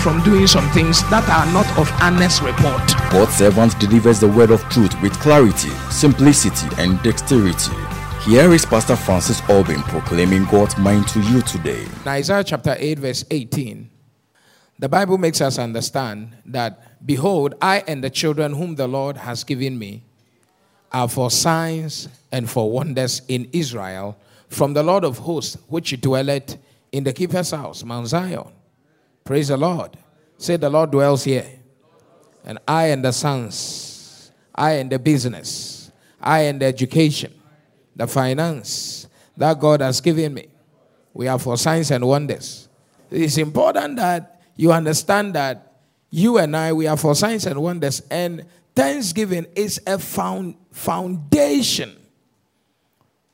from 0.00 0.22
doing 0.22 0.46
some 0.46 0.68
things 0.70 1.02
that 1.10 1.28
are 1.28 1.52
not 1.52 1.66
of 1.78 1.90
honest 2.00 2.40
report. 2.40 2.80
God's 3.12 3.34
servant 3.34 3.78
delivers 3.78 4.18
the 4.18 4.28
word 4.28 4.50
of 4.50 4.62
truth 4.70 5.00
with 5.02 5.12
clarity, 5.20 5.68
simplicity, 5.90 6.68
and 6.78 7.02
dexterity. 7.02 7.76
Here 8.24 8.50
is 8.52 8.64
Pastor 8.64 8.96
Francis 8.96 9.42
Albin 9.50 9.82
proclaiming 9.82 10.46
God's 10.46 10.76
mind 10.78 11.06
to 11.08 11.20
you 11.20 11.42
today. 11.42 11.86
Isaiah 12.06 12.42
chapter 12.42 12.76
8, 12.78 12.98
verse 12.98 13.24
18. 13.30 13.90
The 14.78 14.88
Bible 14.88 15.18
makes 15.18 15.42
us 15.42 15.58
understand 15.58 16.34
that, 16.46 17.04
behold, 17.04 17.54
I 17.60 17.84
and 17.86 18.02
the 18.02 18.10
children 18.10 18.54
whom 18.54 18.76
the 18.76 18.88
Lord 18.88 19.18
has 19.18 19.44
given 19.44 19.78
me 19.78 20.02
are 20.92 21.08
for 21.08 21.30
signs 21.30 22.08
and 22.32 22.48
for 22.48 22.70
wonders 22.70 23.20
in 23.28 23.50
Israel 23.52 24.16
from 24.48 24.72
the 24.72 24.82
Lord 24.82 25.04
of 25.04 25.18
hosts, 25.18 25.58
which 25.68 26.00
dwelleth 26.00 26.56
in 26.90 27.04
the 27.04 27.12
keeper's 27.12 27.50
house, 27.50 27.84
Mount 27.84 28.08
Zion. 28.08 28.50
Praise 29.30 29.46
the 29.46 29.56
Lord. 29.56 29.96
Say, 30.38 30.56
the 30.56 30.68
Lord 30.68 30.90
dwells 30.90 31.22
here. 31.22 31.46
And 32.44 32.58
I 32.66 32.86
and 32.86 33.04
the 33.04 33.12
sons, 33.12 34.32
I 34.52 34.72
and 34.72 34.90
the 34.90 34.98
business, 34.98 35.92
I 36.20 36.40
and 36.40 36.60
the 36.60 36.66
education, 36.66 37.32
the 37.94 38.08
finance 38.08 39.06
that 39.36 39.60
God 39.60 39.82
has 39.82 40.00
given 40.00 40.34
me. 40.34 40.48
We 41.14 41.28
are 41.28 41.38
for 41.38 41.56
signs 41.56 41.92
and 41.92 42.04
wonders. 42.08 42.68
It's 43.08 43.38
important 43.38 43.98
that 43.98 44.42
you 44.56 44.72
understand 44.72 45.34
that 45.34 45.76
you 46.10 46.38
and 46.38 46.56
I, 46.56 46.72
we 46.72 46.88
are 46.88 46.96
for 46.96 47.14
signs 47.14 47.46
and 47.46 47.62
wonders. 47.62 48.02
And 48.10 48.46
thanksgiving 48.74 49.46
is 49.54 49.80
a 49.86 50.00
found, 50.00 50.56
foundation 50.72 51.96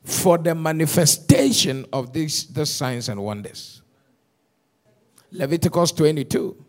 for 0.03 0.37
the 0.37 0.53
manifestation 0.53 1.87
of 1.91 2.13
these, 2.13 2.45
these 2.45 2.69
signs 2.69 3.09
and 3.09 3.19
wonders. 3.19 3.81
Leviticus 5.31 5.91
22. 5.91 6.65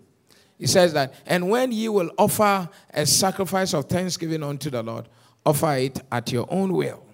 He 0.59 0.67
says 0.67 0.93
that, 0.95 1.15
and 1.27 1.49
when 1.49 1.71
you 1.71 1.93
will 1.93 2.11
offer 2.19 2.69
a 2.93 3.07
sacrifice 3.07 3.75
of 3.75 3.85
thanksgiving 3.85 4.43
unto 4.43 4.71
the 4.71 4.83
Lord, 4.83 5.09
offer 5.47 5.75
it 5.75 6.01
at 6.11 6.33
your 6.33 6.47
own 6.51 6.73
will. 6.73 7.05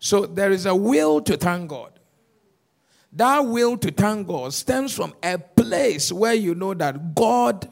So 0.00 0.26
there 0.26 0.50
is 0.50 0.66
a 0.66 0.74
will 0.74 1.20
to 1.22 1.36
thank 1.36 1.68
God. 1.68 1.92
That 3.12 3.40
will 3.40 3.76
to 3.78 3.90
thank 3.90 4.26
God 4.26 4.52
stems 4.54 4.94
from 4.94 5.14
a 5.22 5.38
place 5.38 6.12
where 6.12 6.34
you 6.34 6.54
know 6.54 6.74
that 6.74 7.14
God 7.14 7.68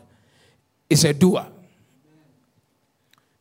is 0.90 1.04
a 1.04 1.12
doer. 1.12 1.46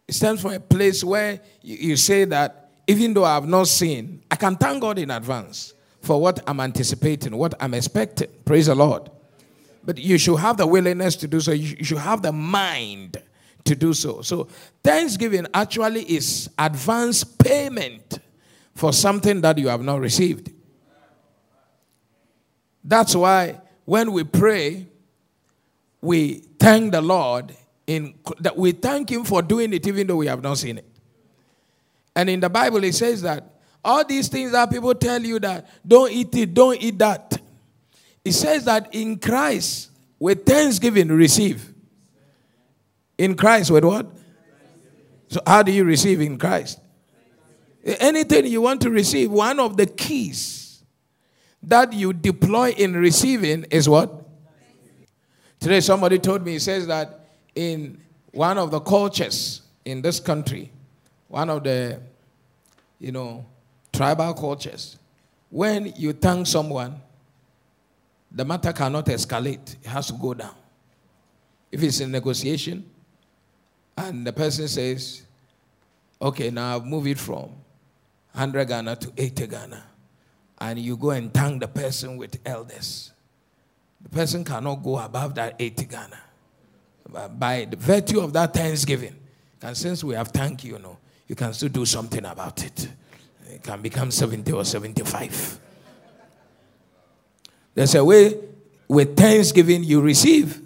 It 0.08 0.14
stems 0.14 0.42
from 0.42 0.54
a 0.54 0.60
place 0.60 1.04
where 1.04 1.42
you, 1.62 1.98
say 1.98 2.26
that 2.26 2.72
even 2.88 3.14
though 3.14 3.26
I 3.26 3.34
have 3.36 3.48
not 3.48 3.68
seen, 3.68 4.24
I 4.32 4.36
can 4.36 4.56
thank 4.56 4.82
God 4.82 4.98
in 5.00 5.12
advance 5.12 5.74
for 6.08 6.22
what 6.22 6.40
I'm 6.48 6.62
anticipating, 6.62 7.36
what 7.36 7.54
I'm 7.60 7.74
expecting. 7.74 8.30
Praise 8.46 8.68
the 8.68 8.76
Lord. 8.76 9.12
But 9.84 9.98
you 9.98 10.18
should 10.18 10.38
have 10.38 10.56
the 10.56 10.66
willingness 10.66 11.18
to 11.18 11.28
do 11.28 11.42
so. 11.42 11.52
You 11.52 11.84
should 11.84 11.98
have 11.98 12.22
the 12.22 12.32
mind 12.32 13.22
to 13.66 13.76
do 13.76 13.94
so. 13.94 14.22
So, 14.22 14.48
thanksgiving 14.84 15.48
actually 15.54 16.04
is 16.04 16.50
advance 16.58 17.26
payment 17.26 18.20
for 18.74 18.94
something 18.94 19.42
that 19.42 19.58
you 19.58 19.68
have 19.68 19.82
not 19.82 20.00
received. 20.00 20.52
That's 22.84 23.14
why 23.14 23.60
when 23.84 24.14
we 24.14 24.24
pray, 24.24 24.88
we 26.00 26.36
thank 26.58 26.94
the 26.94 27.02
Lord 27.02 27.54
in 27.86 28.16
that 28.40 28.56
we 28.56 28.72
thank 28.72 29.12
him 29.12 29.26
for 29.26 29.42
doing 29.42 29.74
it 29.74 29.86
even 29.86 30.08
though 30.08 30.16
we 30.16 30.28
have 30.28 30.42
not 30.42 30.58
seen 30.58 30.78
it. 30.78 30.86
And 32.16 32.30
in 32.30 32.40
the 32.40 32.50
Bible 32.50 32.84
it 32.86 32.96
says 32.96 33.22
that 33.24 33.57
all 33.84 34.04
these 34.06 34.28
things 34.28 34.52
that 34.52 34.70
people 34.70 34.94
tell 34.96 35.22
you 35.22 35.40
that 35.40 35.68
don't 35.86 36.12
eat 36.12 36.36
it, 36.36 36.54
don't 36.54 36.82
eat 36.82 36.98
that. 37.00 37.40
It 38.24 38.34
says 38.34 38.66
that 38.66 38.94
in 38.94 39.18
Christ, 39.20 39.92
with 40.20 40.46
thanksgiving, 40.46 41.10
receive. 41.10 41.74
In 43.18 43.36
Christ, 43.36 43.72
with 43.72 43.86
what? 43.86 44.08
So, 45.30 45.42
how 45.46 45.64
do 45.64 45.72
you 45.72 45.84
receive 45.84 46.22
in 46.22 46.38
Christ? 46.38 46.80
Anything 47.84 48.48
you 48.48 48.62
want 48.62 48.82
to 48.82 48.90
receive, 48.90 49.32
one 49.32 49.60
of 49.60 49.78
the 49.78 49.86
keys 49.86 50.84
that 51.64 51.94
you 51.94 52.14
deploy 52.14 52.72
in 52.72 52.94
receiving 52.94 53.64
is 53.72 53.88
what? 53.88 54.26
Today, 55.60 55.80
somebody 55.80 56.20
told 56.20 56.46
me, 56.46 56.54
he 56.54 56.60
says 56.60 56.88
that 56.88 57.28
in 57.56 58.00
one 58.32 58.58
of 58.58 58.72
the 58.72 58.80
cultures 58.80 59.62
in 59.86 60.02
this 60.02 60.20
country, 60.20 60.72
one 61.28 61.50
of 61.50 61.64
the, 61.64 62.00
you 63.00 63.12
know, 63.12 63.46
tribal 63.98 64.32
cultures, 64.36 64.98
when 65.50 65.92
you 65.96 66.14
thank 66.14 66.46
someone, 66.46 67.02
the 68.32 68.46
matter 68.46 68.72
cannot 68.72 69.08
escalate, 69.08 69.76
it 69.82 69.88
has 69.88 70.08
to 70.08 70.14
go 70.14 70.36
down. 70.36 70.54
If 71.72 71.82
it's 71.82 72.00
a 72.00 72.08
negotiation, 72.08 72.88
and 73.98 74.26
the 74.28 74.32
person 74.32 74.68
says, 74.68 75.24
okay, 76.22 76.52
now 76.52 76.76
I've 76.76 76.86
moved 76.86 77.08
it 77.08 77.18
from 77.18 77.50
100 78.34 78.66
Ghana 78.68 78.98
to 78.98 79.12
80 79.18 79.48
Ghana, 79.48 79.84
and 80.60 80.78
you 80.78 80.96
go 80.96 81.10
and 81.10 81.34
thank 81.34 81.60
the 81.60 81.68
person 81.68 82.18
with 82.18 82.38
elders, 82.46 83.12
the 84.00 84.10
person 84.10 84.44
cannot 84.44 84.84
go 84.84 85.00
above 85.00 85.34
that 85.36 85.56
80 85.58 85.86
Ghana. 85.86 86.20
By 87.40 87.66
the 87.68 87.78
virtue 87.78 88.20
of 88.20 88.32
that 88.34 88.54
thanksgiving, 88.54 89.16
and 89.64 89.76
since 89.76 90.04
we 90.04 90.14
have 90.14 90.28
thanked 90.28 90.64
you, 90.64 90.74
you 90.74 90.80
know, 90.80 90.98
you 91.28 91.36
can 91.36 91.52
still 91.54 91.70
do 91.70 91.86
something 91.86 92.24
about 92.24 92.64
it. 92.64 92.90
It 93.50 93.64
can 93.64 93.82
become 93.82 94.12
70 94.12 94.52
or 94.52 94.66
75. 94.66 95.60
There's 97.74 97.96
a 97.96 98.04
way 98.04 98.36
with 98.88 99.16
thanksgiving 99.16 99.84
you 99.84 100.02
receive. 100.02 100.62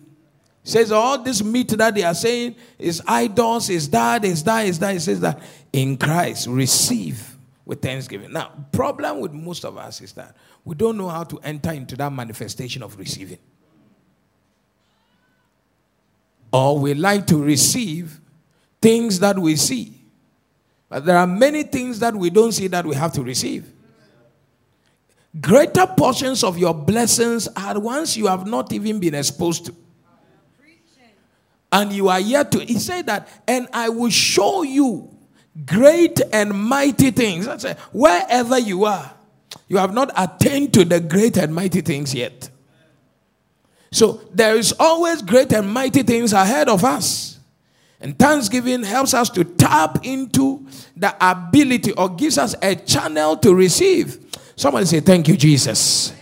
says 0.63 0.91
all 0.91 1.17
this 1.17 1.43
meat 1.43 1.69
that 1.69 1.93
they 1.93 2.03
are 2.03 2.13
saying 2.13 2.55
is 2.77 3.01
idols, 3.05 3.69
is 3.69 3.89
that, 3.89 4.23
is 4.23 4.43
that, 4.43 4.65
is 4.65 4.79
that. 4.79 4.95
It 4.95 5.01
says 5.01 5.19
that 5.19 5.41
in 5.73 5.97
Christ 5.97 6.47
receive 6.47 7.35
with 7.65 7.81
thanksgiving. 7.81 8.31
Now, 8.31 8.51
problem 8.71 9.19
with 9.19 9.33
most 9.33 9.65
of 9.65 9.77
us 9.77 10.01
is 10.01 10.13
that 10.13 10.35
we 10.63 10.75
don't 10.75 10.97
know 10.97 11.09
how 11.09 11.23
to 11.23 11.39
enter 11.39 11.71
into 11.71 11.95
that 11.97 12.11
manifestation 12.11 12.83
of 12.83 12.97
receiving. 12.97 13.39
Or 16.53 16.77
we 16.77 16.93
like 16.93 17.27
to 17.27 17.37
receive 17.37 18.19
things 18.81 19.19
that 19.19 19.39
we 19.39 19.55
see. 19.55 20.00
But 20.91 21.05
there 21.05 21.17
are 21.17 21.25
many 21.25 21.63
things 21.63 21.99
that 21.99 22.13
we 22.13 22.29
don't 22.29 22.51
see 22.51 22.67
that 22.67 22.85
we 22.85 22.95
have 22.95 23.13
to 23.13 23.23
receive. 23.23 23.65
Greater 25.39 25.87
portions 25.87 26.43
of 26.43 26.57
your 26.57 26.73
blessings 26.73 27.47
are 27.55 27.79
ones 27.79 28.17
you 28.17 28.27
have 28.27 28.45
not 28.45 28.73
even 28.73 28.99
been 28.99 29.15
exposed 29.15 29.67
to. 29.67 29.75
And 31.71 31.93
you 31.93 32.09
are 32.09 32.19
yet 32.19 32.51
to, 32.51 32.59
he 32.59 32.77
said 32.77 33.05
that, 33.05 33.29
and 33.47 33.69
I 33.71 33.87
will 33.87 34.09
show 34.09 34.63
you 34.63 35.09
great 35.65 36.19
and 36.33 36.53
mighty 36.53 37.11
things. 37.11 37.45
That's 37.45 37.63
it. 37.63 37.79
Wherever 37.93 38.59
you 38.59 38.83
are, 38.83 39.13
you 39.69 39.77
have 39.77 39.93
not 39.93 40.11
attained 40.17 40.73
to 40.73 40.83
the 40.83 40.99
great 40.99 41.37
and 41.37 41.55
mighty 41.55 41.79
things 41.79 42.13
yet. 42.13 42.49
So 43.93 44.19
there 44.33 44.57
is 44.57 44.73
always 44.77 45.21
great 45.21 45.53
and 45.53 45.71
mighty 45.71 46.03
things 46.03 46.33
ahead 46.33 46.67
of 46.67 46.83
us. 46.83 47.30
And 48.01 48.17
thanksgiving 48.17 48.83
helps 48.83 49.13
us 49.13 49.29
to 49.31 49.43
tap 49.43 50.05
into 50.05 50.65
the 50.97 51.15
ability 51.21 51.93
or 51.93 52.09
gives 52.09 52.37
us 52.37 52.55
a 52.61 52.75
channel 52.75 53.37
to 53.37 53.53
receive. 53.53 54.17
Somebody 54.55 54.85
say, 54.85 54.99
Thank 55.01 55.27
you, 55.27 55.37
Jesus. 55.37 56.13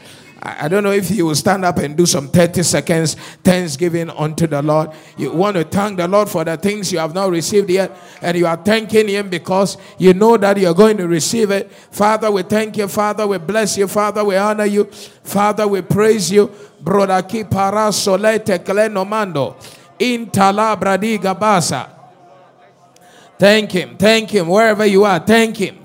I 0.42 0.70
don't 0.70 0.84
know 0.84 0.92
if 0.92 1.12
you 1.12 1.26
will 1.26 1.36
stand 1.36 1.66
up 1.66 1.80
and 1.80 1.98
do 1.98 2.06
some 2.06 2.30
30 2.30 2.64
seconds 2.64 3.16
thanksgiving 3.44 4.10
unto 4.10 4.48
the 4.48 4.62
Lord. 4.62 4.92
You 5.18 5.34
want 5.34 5.58
to 5.58 5.66
thank 5.66 5.98
the 5.98 6.08
Lord 6.08 6.30
for 6.30 6.46
the 6.46 6.56
things 6.56 6.94
you 6.94 7.00
have 7.00 7.14
not 7.14 7.30
received 7.30 7.70
yet, 7.70 7.98
and 8.22 8.38
you 8.38 8.48
are 8.48 8.56
thanking 8.56 9.10
Him 9.10 9.30
because 9.30 9.78
you 9.98 10.14
know 10.14 10.38
that 10.38 10.58
you're 10.58 10.74
going 10.74 10.96
to 10.98 11.10
receive 11.10 11.52
it. 11.52 11.70
Father, 11.72 12.32
we 12.32 12.44
thank 12.44 12.78
you. 12.78 12.88
Father, 12.88 13.28
we 13.28 13.38
bless 13.38 13.78
you. 13.78 13.88
Father, 13.88 14.24
we 14.24 14.38
honor 14.38 14.64
you. 14.66 14.86
Father, 14.86 15.68
we 15.68 15.82
praise 15.82 16.32
you. 16.32 16.50
Brother 16.80 17.22
Klenomando. 18.60 19.56
In 20.00 20.28
Talabradi 20.28 21.20
Gabasa. 21.20 21.90
Thank 23.38 23.72
Him. 23.72 23.98
Thank 23.98 24.32
Him. 24.32 24.48
Wherever 24.48 24.86
you 24.86 25.04
are, 25.06 25.20
thank 25.20 25.58
Him. 25.58 25.78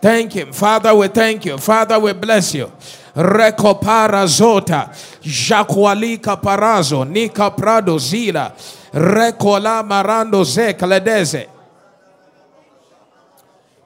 Thank 0.00 0.32
Him. 0.32 0.52
Father, 0.52 0.94
we 0.94 1.08
thank 1.08 1.44
you. 1.44 1.58
Father, 1.58 1.98
we 1.98 2.12
bless 2.12 2.54
you. 2.54 2.70
Recopara 3.14 4.24
Zota. 4.26 4.88
Jacualica 5.20 6.40
Parazo. 6.40 7.08
Nika 7.08 7.50
Prado 7.50 7.96
Zila. 7.96 8.52
Recola 8.92 9.82
marando 9.86 10.44
ze. 10.44 11.46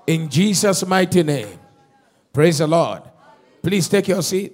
In 0.06 0.28
Jesus' 0.28 0.86
mighty 0.86 1.22
name. 1.22 1.58
Praise 2.32 2.58
the 2.58 2.66
Lord. 2.66 3.02
Please 3.62 3.88
take 3.88 4.08
your 4.08 4.22
seat. 4.22 4.52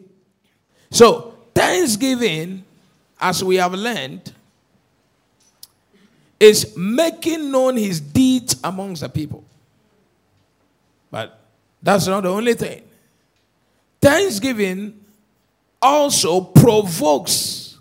So, 0.91 1.35
Thanksgiving, 1.55 2.65
as 3.21 3.45
we 3.45 3.57
have 3.57 3.75
learned, 3.75 4.33
is 6.43 6.77
making 6.77 7.53
known 7.53 7.77
his 7.77 8.01
deeds 8.01 8.57
amongst 8.65 9.03
the 9.03 9.09
people. 9.09 9.45
But 11.11 11.39
that's 11.81 12.09
not 12.09 12.23
the 12.23 12.31
only 12.31 12.55
thing. 12.55 12.83
Thanksgiving 14.01 14.99
also 15.81 16.41
provokes 16.41 17.79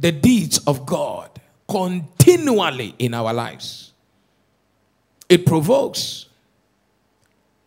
the 0.00 0.10
deeds 0.10 0.58
of 0.66 0.84
God 0.84 1.30
continually 1.68 2.94
in 2.98 3.14
our 3.14 3.32
lives. 3.32 3.92
It 5.28 5.46
provokes 5.46 6.26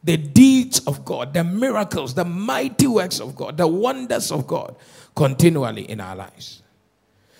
the 0.03 0.17
deeds 0.17 0.79
of 0.85 1.05
God, 1.05 1.33
the 1.33 1.43
miracles, 1.43 2.13
the 2.13 2.25
mighty 2.25 2.87
works 2.87 3.21
of 3.21 3.35
God, 3.35 3.55
the 3.55 3.67
wonders 3.67 4.31
of 4.31 4.47
God 4.47 4.75
continually 5.15 5.83
in 5.83 6.01
our 6.01 6.15
lives. 6.15 6.61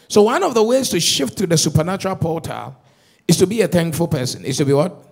So, 0.10 0.24
one 0.24 0.44
of 0.44 0.56
the 0.56 0.64
ways 0.64 0.90
to 0.90 1.00
shift 1.00 1.38
to 1.38 1.48
the 1.48 1.58
supernatural 1.58 2.16
portal 2.16 2.76
is 3.28 3.38
to 3.38 3.48
be 3.48 3.62
a 3.62 3.68
thankful 3.68 4.08
person. 4.08 4.44
Is 4.44 4.58
to 4.58 4.66
be 4.66 4.74
what? 4.74 5.06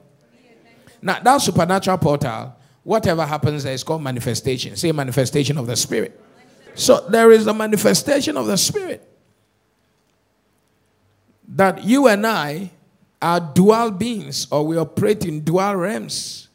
Now, 1.02 1.20
that 1.20 1.38
supernatural 1.38 2.00
portal, 2.00 2.56
whatever 2.84 3.26
happens 3.26 3.64
there 3.64 3.74
is 3.74 3.84
called 3.84 4.02
manifestation. 4.02 4.76
Say 4.76 4.92
manifestation 4.92 5.58
of 5.60 5.68
the 5.68 5.76
Spirit. 5.76 6.20
So, 6.74 7.08
there 7.08 7.32
is 7.32 7.46
a 7.48 7.54
manifestation 7.54 8.36
of 8.38 8.48
the 8.48 8.58
Spirit 8.58 9.08
that 11.48 11.84
you 11.84 12.08
and 12.08 12.26
I 12.26 12.72
are 13.22 13.40
dual 13.40 13.92
beings 13.92 14.48
or 14.52 14.66
we 14.66 14.78
operate 14.78 15.26
in 15.26 15.42
dual 15.42 15.76
realms. 15.76 16.50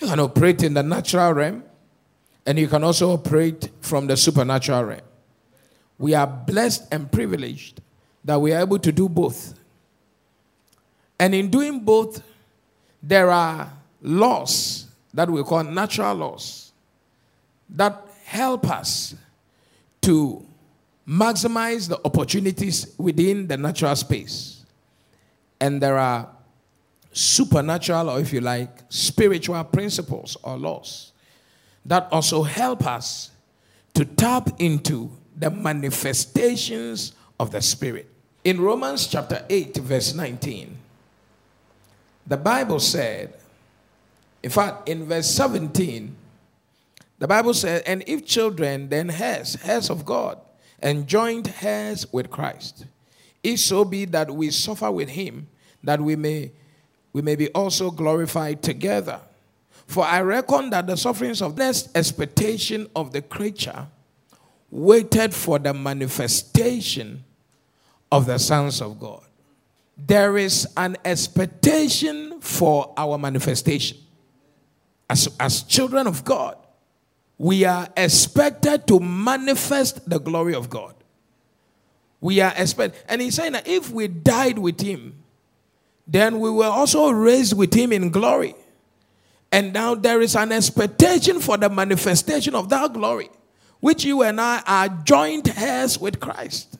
You 0.00 0.08
can 0.08 0.20
operate 0.20 0.62
in 0.62 0.74
the 0.74 0.82
natural 0.82 1.32
realm 1.32 1.64
and 2.46 2.58
you 2.58 2.66
can 2.66 2.82
also 2.82 3.12
operate 3.12 3.70
from 3.80 4.06
the 4.06 4.16
supernatural 4.16 4.84
realm. 4.84 5.00
We 5.98 6.14
are 6.14 6.26
blessed 6.26 6.92
and 6.92 7.10
privileged 7.10 7.80
that 8.24 8.40
we 8.40 8.52
are 8.52 8.60
able 8.60 8.78
to 8.78 8.92
do 8.92 9.08
both. 9.08 9.54
And 11.18 11.34
in 11.34 11.50
doing 11.50 11.80
both, 11.80 12.22
there 13.02 13.30
are 13.30 13.72
laws 14.00 14.86
that 15.14 15.30
we 15.30 15.42
call 15.42 15.62
natural 15.64 16.14
laws 16.14 16.72
that 17.70 18.06
help 18.24 18.68
us 18.70 19.14
to 20.00 20.44
maximize 21.06 21.88
the 21.88 22.00
opportunities 22.04 22.94
within 22.98 23.46
the 23.46 23.56
natural 23.56 23.94
space. 23.94 24.64
And 25.60 25.80
there 25.80 25.98
are 25.98 26.28
supernatural, 27.12 28.10
or 28.10 28.20
if 28.20 28.32
you 28.32 28.40
like, 28.40 28.70
spiritual 28.88 29.62
principles 29.64 30.36
or 30.42 30.56
laws 30.56 31.12
that 31.84 32.08
also 32.10 32.42
help 32.42 32.86
us 32.86 33.30
to 33.94 34.04
tap 34.04 34.48
into 34.58 35.10
the 35.42 35.50
manifestations 35.50 37.12
of 37.38 37.50
the 37.50 37.60
Spirit. 37.60 38.08
In 38.44 38.60
Romans 38.60 39.06
chapter 39.06 39.44
8, 39.48 39.76
verse 39.78 40.14
19, 40.14 40.76
the 42.26 42.36
Bible 42.36 42.80
said, 42.80 43.34
in 44.42 44.50
fact, 44.50 44.88
in 44.88 45.04
verse 45.04 45.30
17, 45.30 46.16
the 47.18 47.28
Bible 47.28 47.54
said, 47.54 47.82
and 47.86 48.02
if 48.06 48.26
children, 48.26 48.88
then 48.88 49.10
heirs, 49.10 49.56
heirs 49.64 49.90
of 49.90 50.04
God 50.04 50.38
and 50.80 51.06
joint 51.06 51.62
heirs 51.62 52.12
with 52.12 52.30
Christ. 52.30 52.86
If 53.42 53.60
so 53.60 53.84
be 53.84 54.04
that 54.06 54.30
we 54.30 54.50
suffer 54.50 54.90
with 54.90 55.10
him, 55.10 55.48
that 55.82 56.00
we 56.00 56.16
may 56.16 56.52
we 57.12 57.20
may 57.20 57.36
be 57.36 57.50
also 57.50 57.90
glorified 57.90 58.62
together. 58.62 59.20
For 59.86 60.04
I 60.04 60.22
reckon 60.22 60.70
that 60.70 60.86
the 60.86 60.96
sufferings 60.96 61.42
of 61.42 61.56
this 61.56 61.88
expectation 61.94 62.88
of 62.96 63.12
the 63.12 63.20
creature 63.20 63.86
waited 64.72 65.34
for 65.34 65.58
the 65.58 65.74
manifestation 65.74 67.22
of 68.10 68.24
the 68.26 68.38
sons 68.38 68.80
of 68.80 68.98
God. 68.98 69.22
There 69.98 70.38
is 70.38 70.66
an 70.76 70.96
expectation 71.04 72.40
for 72.40 72.92
our 72.96 73.18
manifestation. 73.18 73.98
As, 75.08 75.28
as 75.38 75.62
children 75.62 76.06
of 76.06 76.24
God, 76.24 76.56
we 77.36 77.64
are 77.66 77.86
expected 77.96 78.86
to 78.86 78.98
manifest 78.98 80.08
the 80.08 80.18
glory 80.18 80.54
of 80.54 80.70
God. 80.70 80.94
We 82.20 82.40
are 82.40 82.54
expected. 82.56 83.02
And 83.08 83.20
he's 83.20 83.34
saying 83.34 83.52
that 83.52 83.68
if 83.68 83.90
we 83.90 84.08
died 84.08 84.58
with 84.58 84.80
him, 84.80 85.22
then 86.06 86.40
we 86.40 86.50
were 86.50 86.66
also 86.66 87.10
raised 87.10 87.56
with 87.56 87.74
him 87.74 87.92
in 87.92 88.10
glory. 88.10 88.54
And 89.50 89.74
now 89.74 89.94
there 89.94 90.22
is 90.22 90.34
an 90.34 90.50
expectation 90.50 91.40
for 91.40 91.58
the 91.58 91.68
manifestation 91.68 92.54
of 92.54 92.70
that 92.70 92.94
glory, 92.94 93.28
which 93.82 94.04
you 94.04 94.22
and 94.22 94.40
I 94.40 94.62
are 94.64 94.88
joint 94.88 95.60
heirs 95.60 95.98
with 95.98 96.20
Christ. 96.20 96.78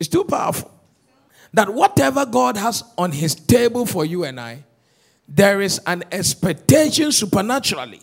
It's 0.00 0.08
too 0.08 0.24
powerful. 0.24 0.68
That 1.54 1.72
whatever 1.72 2.26
God 2.26 2.56
has 2.56 2.82
on 2.98 3.12
his 3.12 3.36
table 3.36 3.86
for 3.86 4.04
you 4.04 4.24
and 4.24 4.40
I, 4.40 4.64
there 5.28 5.60
is 5.60 5.80
an 5.86 6.02
expectation 6.10 7.12
supernaturally 7.12 8.02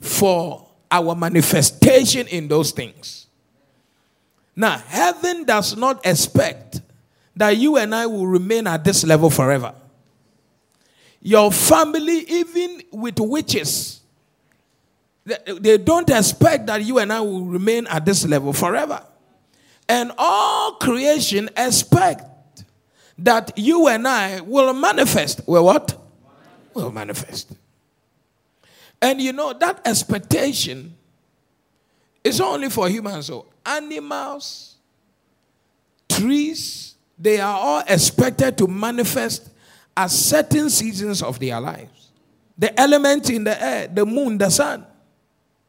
for 0.00 0.66
our 0.90 1.14
manifestation 1.14 2.26
in 2.26 2.48
those 2.48 2.72
things. 2.72 3.28
Now, 4.56 4.78
heaven 4.78 5.44
does 5.44 5.76
not 5.76 6.04
expect 6.04 6.80
that 7.36 7.56
you 7.56 7.76
and 7.76 7.94
I 7.94 8.06
will 8.06 8.26
remain 8.26 8.66
at 8.66 8.82
this 8.82 9.04
level 9.04 9.30
forever. 9.30 9.76
Your 11.20 11.52
family, 11.52 12.24
even 12.28 12.82
with 12.90 13.20
witches, 13.20 13.93
they 15.24 15.78
don't 15.78 16.08
expect 16.10 16.66
that 16.66 16.84
you 16.84 16.98
and 16.98 17.12
I 17.12 17.20
will 17.20 17.44
remain 17.44 17.86
at 17.86 18.04
this 18.04 18.26
level 18.26 18.52
forever. 18.52 19.02
And 19.88 20.12
all 20.18 20.72
creation 20.72 21.48
expect 21.56 22.64
that 23.18 23.52
you 23.56 23.88
and 23.88 24.06
I 24.06 24.40
will 24.40 24.72
manifest. 24.74 25.42
Well, 25.46 25.64
what? 25.64 25.98
Will 26.74 26.90
manifest. 26.90 27.52
And 29.00 29.20
you 29.20 29.32
know, 29.32 29.52
that 29.52 29.86
expectation 29.86 30.94
is 32.22 32.40
only 32.40 32.70
for 32.70 32.88
humans. 32.88 33.26
So 33.26 33.46
animals, 33.64 34.76
trees, 36.08 36.94
they 37.18 37.40
are 37.40 37.56
all 37.56 37.82
expected 37.86 38.58
to 38.58 38.66
manifest 38.66 39.50
at 39.96 40.10
certain 40.10 40.70
seasons 40.70 41.22
of 41.22 41.38
their 41.38 41.60
lives. 41.60 42.10
The 42.56 42.78
elements 42.80 43.30
in 43.30 43.44
the 43.44 43.62
air, 43.62 43.88
the 43.88 44.06
moon, 44.06 44.38
the 44.38 44.50
sun. 44.50 44.86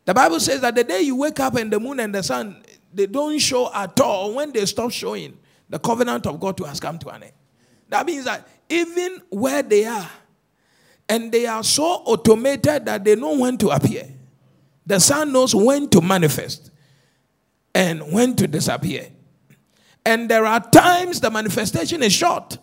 The 0.05 0.13
Bible 0.13 0.39
says 0.39 0.61
that 0.61 0.75
the 0.75 0.83
day 0.83 1.01
you 1.01 1.15
wake 1.15 1.39
up 1.39 1.55
and 1.55 1.71
the 1.71 1.79
moon 1.79 1.99
and 1.99 2.13
the 2.13 2.23
sun, 2.23 2.63
they 2.93 3.07
don't 3.07 3.37
show 3.39 3.73
at 3.73 3.99
all. 3.99 4.33
When 4.35 4.51
they 4.51 4.65
stop 4.65 4.91
showing, 4.91 5.37
the 5.67 5.79
covenant 5.79 6.27
of 6.27 6.39
God 6.39 6.59
has 6.59 6.79
come 6.79 6.99
to 6.99 7.09
an 7.09 7.23
end. 7.23 7.33
That 7.89 8.05
means 8.05 8.25
that 8.25 8.47
even 8.69 9.21
where 9.29 9.63
they 9.63 9.85
are, 9.85 10.09
and 11.07 11.31
they 11.31 11.45
are 11.45 11.63
so 11.63 11.83
automated 11.83 12.85
that 12.85 13.03
they 13.03 13.15
know 13.15 13.37
when 13.37 13.57
to 13.59 13.69
appear. 13.69 14.07
The 14.85 14.99
sun 14.99 15.31
knows 15.31 15.53
when 15.53 15.89
to 15.89 16.01
manifest 16.01 16.71
and 17.73 18.11
when 18.11 18.35
to 18.37 18.47
disappear. 18.47 19.07
And 20.05 20.29
there 20.29 20.45
are 20.45 20.59
times 20.59 21.19
the 21.19 21.31
manifestation 21.31 22.03
is 22.03 22.13
short. 22.13 22.57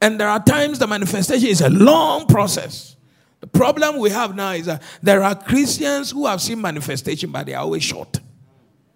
And 0.00 0.18
there 0.18 0.28
are 0.28 0.42
times 0.42 0.78
the 0.78 0.86
manifestation 0.86 1.48
is 1.48 1.60
a 1.60 1.70
long 1.70 2.26
process. 2.26 2.96
The 3.44 3.50
problem 3.50 3.98
we 3.98 4.08
have 4.08 4.34
now 4.34 4.52
is 4.52 4.64
that 4.64 4.80
there 5.02 5.22
are 5.22 5.34
Christians 5.34 6.12
who 6.12 6.24
have 6.24 6.40
seen 6.40 6.62
manifestation, 6.62 7.30
but 7.30 7.44
they 7.44 7.52
are 7.52 7.60
always 7.60 7.82
short. 7.82 8.18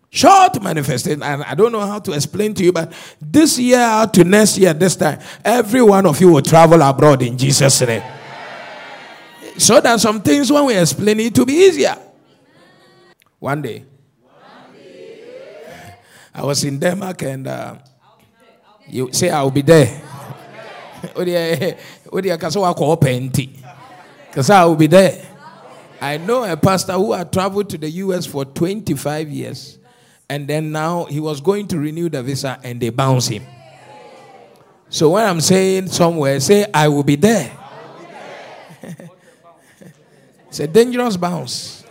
Short 0.09 0.63
manifestation. 0.63 1.23
And 1.23 1.43
I 1.43 1.55
don't 1.55 1.71
know 1.71 1.83
how 1.85 1.99
to 1.99 2.13
explain 2.13 2.55
to 2.55 2.65
you, 2.65 2.73
but 2.73 2.91
this 3.21 3.59
year 3.59 4.07
to 4.11 4.25
next 4.25 4.57
year, 4.57 4.73
this 4.73 4.97
time, 4.97 5.21
every 5.45 5.83
one 5.83 6.07
of 6.07 6.19
you 6.19 6.33
will 6.33 6.41
travel 6.41 6.81
abroad 6.81 7.21
in 7.21 7.37
Jesus' 7.37 7.83
name. 7.83 8.03
So 9.59 9.83
that 9.83 10.01
some 10.01 10.23
things, 10.23 10.51
when 10.51 10.65
we 10.65 10.79
explain 10.79 11.21
it, 11.21 11.35
to 11.35 11.45
be 11.45 11.53
easier. 11.53 11.99
One 13.39 13.61
day, 13.61 13.85
I 16.35 16.43
was 16.43 16.65
in 16.65 16.79
Denmark 16.79 17.21
and 17.21 17.47
uh, 17.47 17.75
you 18.89 19.13
say 19.13 19.29
I'll 19.29 19.51
be 19.51 19.61
there. 19.61 20.01
Because 24.29 24.51
I 24.51 24.65
will 24.65 24.77
be 24.77 24.87
there. 24.87 25.25
I 26.01 26.17
know 26.19 26.45
a 26.45 26.57
pastor 26.57 26.93
who 26.93 27.13
had 27.13 27.33
traveled 27.33 27.71
to 27.71 27.79
the 27.79 27.91
US 27.91 28.25
for 28.27 28.45
25 28.45 29.29
years, 29.29 29.79
and 30.29 30.47
then 30.47 30.71
now 30.71 31.07
he 31.07 31.19
was 31.21 31.41
going 31.41 31.67
to 31.69 31.79
renew 31.79 32.09
the 32.09 32.23
visa 32.23 32.61
and 32.63 32.81
they 32.81 32.91
bounce 32.91 33.29
him. 33.29 33.45
So 34.91 35.11
when 35.11 35.27
I'm 35.27 35.41
saying 35.41 35.89
somewhere, 35.89 36.41
say, 36.41 36.67
I 36.73 36.89
will 36.89 37.03
be 37.03 37.17
there. 37.17 37.51
it's 40.49 40.61
a 40.61 40.67
dangerous 40.67 41.17
bounce. 41.17 41.85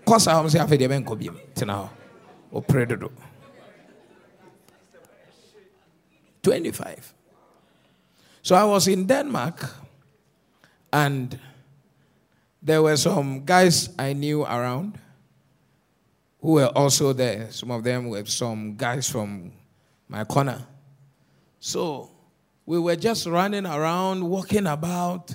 Because 0.00 0.26
I'm 0.26 0.48
saying, 0.48 0.66
or 2.50 2.62
pray 2.62 2.84
to 2.86 2.96
do. 2.96 3.12
25. 6.42 7.14
So 8.42 8.56
I 8.56 8.64
was 8.64 8.88
in 8.88 9.06
Denmark 9.06 9.79
and 10.92 11.38
there 12.62 12.82
were 12.82 12.96
some 12.96 13.44
guys 13.44 13.88
I 13.98 14.12
knew 14.12 14.42
around 14.42 14.98
who 16.40 16.52
were 16.52 16.66
also 16.66 17.12
there. 17.12 17.50
Some 17.50 17.70
of 17.70 17.84
them 17.84 18.08
were 18.08 18.24
some 18.24 18.76
guys 18.76 19.08
from 19.08 19.52
my 20.08 20.24
corner. 20.24 20.66
So 21.58 22.10
we 22.66 22.78
were 22.78 22.96
just 22.96 23.26
running 23.26 23.66
around, 23.66 24.28
walking 24.28 24.66
about, 24.66 25.34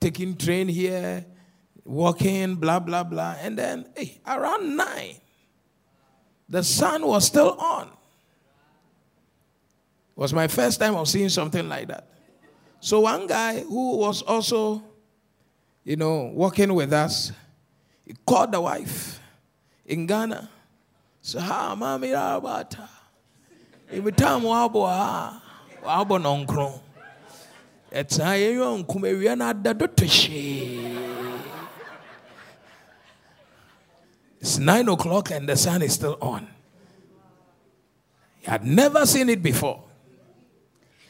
taking 0.00 0.36
train 0.36 0.68
here, 0.68 1.24
walking, 1.84 2.54
blah, 2.56 2.78
blah, 2.78 3.04
blah. 3.04 3.36
And 3.40 3.58
then, 3.58 3.86
hey, 3.96 4.20
around 4.26 4.76
nine, 4.76 5.16
the 6.48 6.62
sun 6.62 7.06
was 7.06 7.26
still 7.26 7.52
on. 7.58 7.88
It 7.88 7.92
was 10.20 10.32
my 10.32 10.48
first 10.48 10.80
time 10.80 10.94
of 10.94 11.08
seeing 11.08 11.28
something 11.28 11.68
like 11.68 11.88
that. 11.88 12.08
So 12.80 13.00
one 13.00 13.26
guy 13.26 13.60
who 13.60 13.96
was 13.96 14.22
also, 14.22 14.82
you 15.84 15.96
know, 15.96 16.30
working 16.34 16.72
with 16.74 16.92
us, 16.92 17.32
he 18.06 18.14
called 18.24 18.52
the 18.52 18.60
wife 18.60 19.20
in 19.84 20.06
Ghana. 20.06 20.48
So 21.20 21.40
ha 21.40 21.74
mami 21.76 22.12
rabata. 22.12 22.88
It's 34.40 34.58
nine 34.58 34.88
o'clock 34.88 35.30
and 35.30 35.48
the 35.48 35.56
sun 35.56 35.82
is 35.82 35.94
still 35.94 36.16
on. 36.20 36.46
He 38.40 38.46
had 38.46 38.64
never 38.64 39.04
seen 39.04 39.28
it 39.28 39.42
before. 39.42 39.87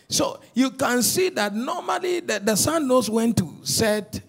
So 0.09 0.41
you 0.55 0.71
can 0.71 1.03
see 1.03 1.29
that 1.31 1.55
normally 1.55 2.21
the, 2.21 2.41
the 2.41 2.57
sun 2.57 2.89
knows 2.89 3.11
when 3.11 3.35
to 3.35 3.59
set 3.63 4.21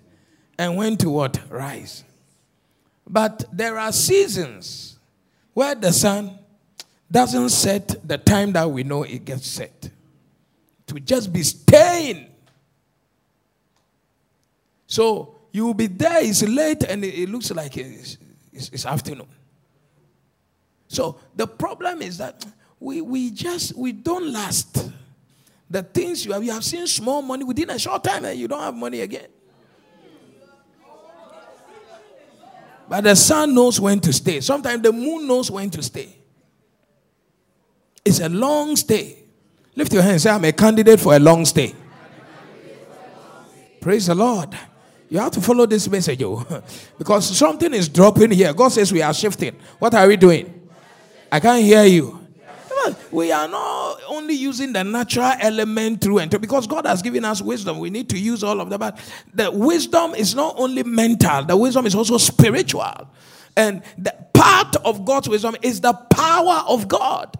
and 0.58 0.76
when 0.76 0.98
to 0.98 1.10
what? 1.10 1.40
Rise. 1.50 2.04
But 3.08 3.46
there 3.52 3.80
are 3.80 3.92
seasons 3.92 5.00
where 5.54 5.74
the 5.76 5.92
sun 5.92 6.38
doesn't 7.10 7.50
set 7.50 8.08
the 8.08 8.18
time 8.18 8.52
that 8.54 8.70
we 8.70 8.84
know 8.84 9.04
it 9.04 9.26
gets 9.26 9.48
set. 9.48 9.90
To 10.88 11.00
just 11.00 11.32
be 11.32 11.44
staying. 11.44 12.28
So 14.86 15.36
you 15.52 15.66
will 15.66 15.74
be 15.74 15.88
there, 15.88 16.24
it's 16.24 16.44
late, 16.44 16.84
and 16.84 17.04
it, 17.04 17.14
it 17.24 17.30
looks 17.30 17.52
like 17.52 17.78
it's, 17.78 18.18
it's, 18.52 18.70
it's 18.70 18.86
afternoon. 18.86 19.28
So 20.88 21.20
the 21.36 21.48
problem 21.48 22.02
is 22.02 22.18
that 22.18 22.46
we, 22.80 23.02
we 23.02 23.32
just 23.32 23.76
we 23.76 23.92
don't 23.92 24.32
last. 24.32 24.92
The 25.70 25.84
things 25.84 26.26
you 26.26 26.34
have, 26.34 26.44
you 26.44 26.52
have 26.52 26.64
seen 26.64 26.88
small 26.88 27.22
money 27.22 27.44
within 27.44 27.70
a 27.70 27.78
short 27.78 28.04
time 28.04 28.26
and 28.26 28.40
you 28.40 28.48
don't 28.48 28.62
have 28.62 28.76
money 28.76 29.02
again. 29.02 29.28
But 32.88 33.04
the 33.04 33.16
sun 33.16 33.54
knows 33.54 33.80
when 33.80 34.00
to 34.00 34.12
stay. 34.12 34.42
Sometimes 34.42 34.82
the 34.82 34.92
moon 34.92 35.28
knows 35.28 35.52
when 35.52 35.70
to 35.70 35.84
stay. 35.84 36.16
It's 38.04 38.20
a 38.20 38.30
long 38.30 38.76
stay. 38.76 39.20
Lift 39.76 39.94
your 39.94 40.02
hand 40.02 40.14
and 40.14 40.22
say, 40.22 40.32
I'm 40.32 40.44
a 40.44 40.52
candidate 40.52 41.00
for 41.00 41.16
a 41.16 41.20
long 41.20 41.46
stay. 41.46 41.76
Praise 43.80 44.08
the 44.08 44.16
Lord. 44.16 44.58
You 45.08 45.20
have 45.20 45.32
to 45.34 45.42
follow 45.42 45.66
this 45.68 45.88
message, 45.88 46.20
yo. 46.20 46.46
Oh. 46.50 46.64
because 46.98 47.38
something 47.38 47.74
is 47.74 47.88
dropping 47.90 48.32
here. 48.32 48.54
God 48.54 48.70
says 48.70 48.92
we 48.92 49.02
are 49.02 49.14
shifting. 49.14 49.56
What 49.78 49.94
are 49.94 50.08
we 50.08 50.18
doing? 50.18 50.68
I 51.32 51.40
can't 51.40 51.64
hear 51.64 51.84
you. 51.84 52.19
We 53.12 53.32
are 53.32 53.48
not 53.48 54.02
only 54.08 54.34
using 54.34 54.74
the 54.74 54.84
natural 54.84 55.34
element 55.40 56.02
through 56.02 56.20
and 56.20 56.30
through 56.32 56.40
because 56.40 56.68
God 56.68 56.86
has 56.86 57.02
given 57.02 57.26
us 57.26 57.42
wisdom. 57.42 57.80
We 57.80 57.90
need 57.90 58.10
to 58.10 58.20
use 58.20 58.44
all 58.44 58.60
of 58.62 58.70
that. 58.70 58.80
But 58.80 59.00
the 59.34 59.52
wisdom 59.52 60.16
is 60.16 60.36
not 60.36 60.56
only 60.58 60.84
mental, 60.84 61.46
the 61.46 61.58
wisdom 61.58 61.86
is 61.86 61.96
also 61.96 62.18
spiritual. 62.18 63.08
And 63.56 63.82
the 63.98 64.16
part 64.34 64.76
of 64.78 65.06
God's 65.06 65.28
wisdom 65.30 65.56
is 65.62 65.82
the 65.82 65.94
power 65.94 66.64
of 66.68 66.88
God. 66.88 67.36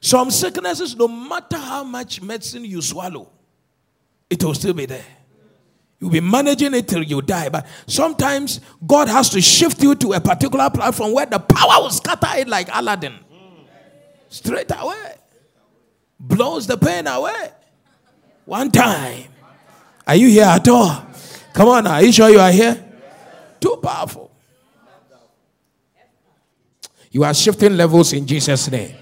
Some 0.00 0.30
sicknesses, 0.30 0.96
no 0.96 1.08
matter 1.08 1.56
how 1.56 1.84
much 1.84 2.20
medicine 2.20 2.64
you 2.64 2.82
swallow, 2.82 3.30
it 4.28 4.42
will 4.42 4.54
still 4.54 4.74
be 4.74 4.86
there. 4.86 5.04
You'll 6.04 6.12
be 6.12 6.20
managing 6.20 6.74
it 6.74 6.86
till 6.86 7.02
you 7.02 7.22
die. 7.22 7.48
But 7.48 7.66
sometimes 7.86 8.60
God 8.86 9.08
has 9.08 9.30
to 9.30 9.40
shift 9.40 9.82
you 9.82 9.94
to 9.94 10.12
a 10.12 10.20
particular 10.20 10.68
platform 10.68 11.12
where 11.12 11.24
the 11.24 11.38
power 11.38 11.82
will 11.82 11.88
scatter 11.88 12.28
it 12.36 12.46
like 12.46 12.68
Aladdin. 12.70 13.14
Straight 14.28 14.70
away. 14.78 15.14
Blows 16.20 16.66
the 16.66 16.76
pain 16.76 17.06
away. 17.06 17.52
One 18.44 18.70
time. 18.70 19.24
Are 20.06 20.14
you 20.14 20.28
here 20.28 20.44
at 20.44 20.68
all? 20.68 21.06
Come 21.54 21.68
on, 21.70 21.86
are 21.86 22.02
you 22.02 22.12
sure 22.12 22.28
you 22.28 22.38
are 22.38 22.52
here? 22.52 22.84
Too 23.58 23.78
powerful. 23.82 24.30
You 27.10 27.24
are 27.24 27.32
shifting 27.32 27.78
levels 27.78 28.12
in 28.12 28.26
Jesus' 28.26 28.70
name. 28.70 28.94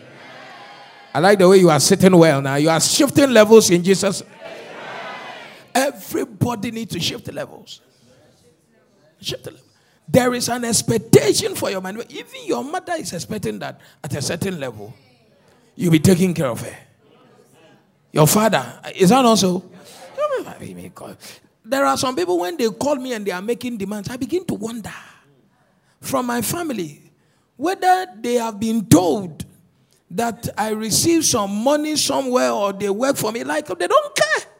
I 1.12 1.18
like 1.18 1.40
the 1.40 1.48
way 1.48 1.56
you 1.56 1.68
are 1.68 1.80
sitting 1.80 2.16
well 2.16 2.40
now. 2.40 2.54
You 2.54 2.70
are 2.70 2.80
shifting 2.80 3.30
levels 3.30 3.70
in 3.70 3.82
Jesus' 3.82 4.22
Everybody 5.74 6.70
needs 6.70 6.92
to 6.94 7.00
shift 7.00 7.32
levels. 7.32 7.80
Shift 9.20 9.44
the 9.44 9.50
level. 9.52 9.66
There 10.08 10.34
is 10.34 10.48
an 10.48 10.64
expectation 10.64 11.54
for 11.54 11.70
your 11.70 11.80
man. 11.80 12.02
Even 12.08 12.46
your 12.46 12.64
mother 12.64 12.94
is 12.94 13.12
expecting 13.12 13.58
that 13.60 13.80
at 14.02 14.14
a 14.14 14.20
certain 14.20 14.60
level, 14.60 14.92
you'll 15.74 15.92
be 15.92 15.98
taking 15.98 16.34
care 16.34 16.48
of 16.48 16.60
her. 16.60 16.76
Your 18.12 18.26
father, 18.26 18.80
is 18.94 19.08
that 19.08 19.24
also? 19.24 19.64
There 21.64 21.84
are 21.86 21.96
some 21.96 22.14
people 22.16 22.38
when 22.40 22.56
they 22.56 22.68
call 22.68 22.96
me 22.96 23.14
and 23.14 23.24
they 23.24 23.30
are 23.30 23.40
making 23.40 23.78
demands, 23.78 24.10
I 24.10 24.16
begin 24.16 24.44
to 24.46 24.54
wonder 24.54 24.92
from 26.00 26.26
my 26.26 26.42
family 26.42 27.10
whether 27.56 28.06
they 28.20 28.34
have 28.34 28.58
been 28.58 28.84
told 28.86 29.44
that 30.10 30.48
I 30.58 30.70
receive 30.70 31.24
some 31.24 31.54
money 31.62 31.96
somewhere 31.96 32.50
or 32.50 32.72
they 32.72 32.90
work 32.90 33.16
for 33.16 33.32
me. 33.32 33.44
Like 33.44 33.66
they 33.66 33.86
don't 33.86 34.14
care. 34.14 34.51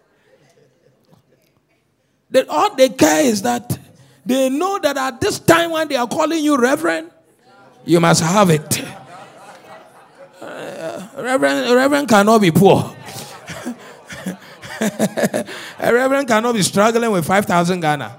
That 2.33 2.49
all 2.49 2.75
they 2.75 2.89
care 2.89 3.25
is 3.25 3.43
that 3.43 3.79
they 4.25 4.49
know 4.49 4.79
that 4.79 4.97
at 4.97 5.21
this 5.21 5.39
time 5.39 5.71
when 5.71 5.87
they 5.89 5.97
are 5.97 6.09
calling 6.09 6.43
you 6.43 6.57
reverend, 6.57 7.11
you 7.85 8.01
must 8.01 8.23
have 8.23 8.51
it. 8.51 8.85
Uh, 10.43 11.07
reverend, 11.19 11.73
reverend 11.73 12.09
cannot 12.09 12.41
be 12.41 12.51
poor. 12.51 12.83
a 14.81 15.47
reverend 15.79 16.27
cannot 16.27 16.53
be 16.53 16.63
struggling 16.63 17.13
with 17.13 17.25
5,000 17.25 17.79
Ghana. 17.79 18.19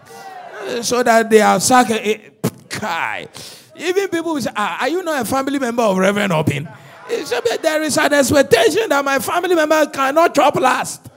So 0.82 1.04
that 1.04 1.30
they 1.30 1.42
are 1.42 1.60
sucking. 1.60 2.32
Kai. 2.70 3.28
Even 3.76 4.08
people 4.08 4.36
will 4.36 4.42
say, 4.42 4.52
ah, 4.56 4.78
Are 4.82 4.88
you 4.88 5.04
not 5.04 5.22
a 5.22 5.26
family 5.26 5.60
member 5.60 5.84
of 5.84 5.98
Reverend 5.98 6.32
Opin? 6.32 6.68
There 7.10 7.84
is 7.84 7.98
an 7.98 8.14
expectation 8.14 8.88
that 8.88 9.04
my 9.04 9.20
family 9.20 9.56
member 9.56 9.86
cannot 9.88 10.34
chop 10.34 10.56
last. 10.56 11.10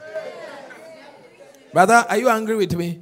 Brother, 1.77 2.07
are 2.09 2.17
you 2.17 2.31
angry 2.31 2.57
with 2.57 2.75
me? 2.75 3.01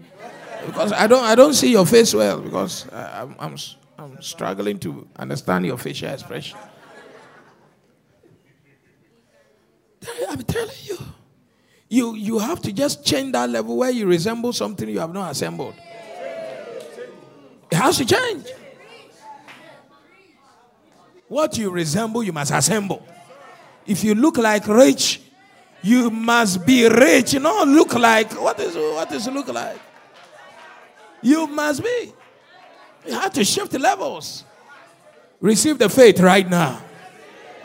Because 0.67 0.91
I 0.91 1.07
don't, 1.07 1.23
I 1.23 1.37
don't 1.37 1.55
see 1.55 1.71
your 1.71 1.87
face 1.87 2.13
well 2.13 2.41
because 2.41 2.93
I'm, 2.93 3.37
I'm, 3.39 3.57
I'm 3.97 4.21
struggling 4.21 4.81
to 4.81 5.07
understand 5.15 5.65
your 5.65 5.79
facial 5.79 6.09
expression. 6.09 6.59
I'm 10.29 10.43
telling 10.43 10.75
you, 10.83 10.99
you, 11.89 12.15
you 12.17 12.41
have 12.41 12.61
to 12.63 12.73
just 12.73 13.07
change 13.07 13.31
that 13.35 13.49
level 13.49 13.77
where 13.77 13.91
you 13.91 14.07
resemble 14.07 14.53
something 14.53 14.89
you 14.89 14.99
have 14.99 15.15
not 15.15 15.31
assembled. 15.31 15.77
It 17.71 17.77
has 17.77 17.99
to 17.99 18.05
change. 18.05 18.49
What 21.29 21.57
you 21.59 21.71
resemble, 21.71 22.25
you 22.25 22.33
must 22.33 22.51
assemble. 22.51 23.07
If 23.87 24.03
you 24.03 24.17
look 24.17 24.37
like 24.37 24.67
rich, 24.67 25.21
you 25.85 26.09
must 26.09 26.65
be 26.65 26.89
rich. 26.89 27.35
You 27.35 27.41
know, 27.41 27.63
look 27.65 27.93
like 27.93 28.33
what 28.41 28.59
is 28.59 28.75
what 28.75 29.13
is 29.13 29.27
look 29.29 29.49
like? 29.49 29.79
You 31.21 31.47
must 31.47 31.83
be. 31.83 32.13
You 33.07 33.13
have 33.13 33.35
to 33.35 33.45
shift 33.45 33.75
levels. 33.75 34.45
Receive 35.43 35.79
the 35.79 35.91
faith 35.91 36.21
right 36.21 36.49
now. 36.49 36.81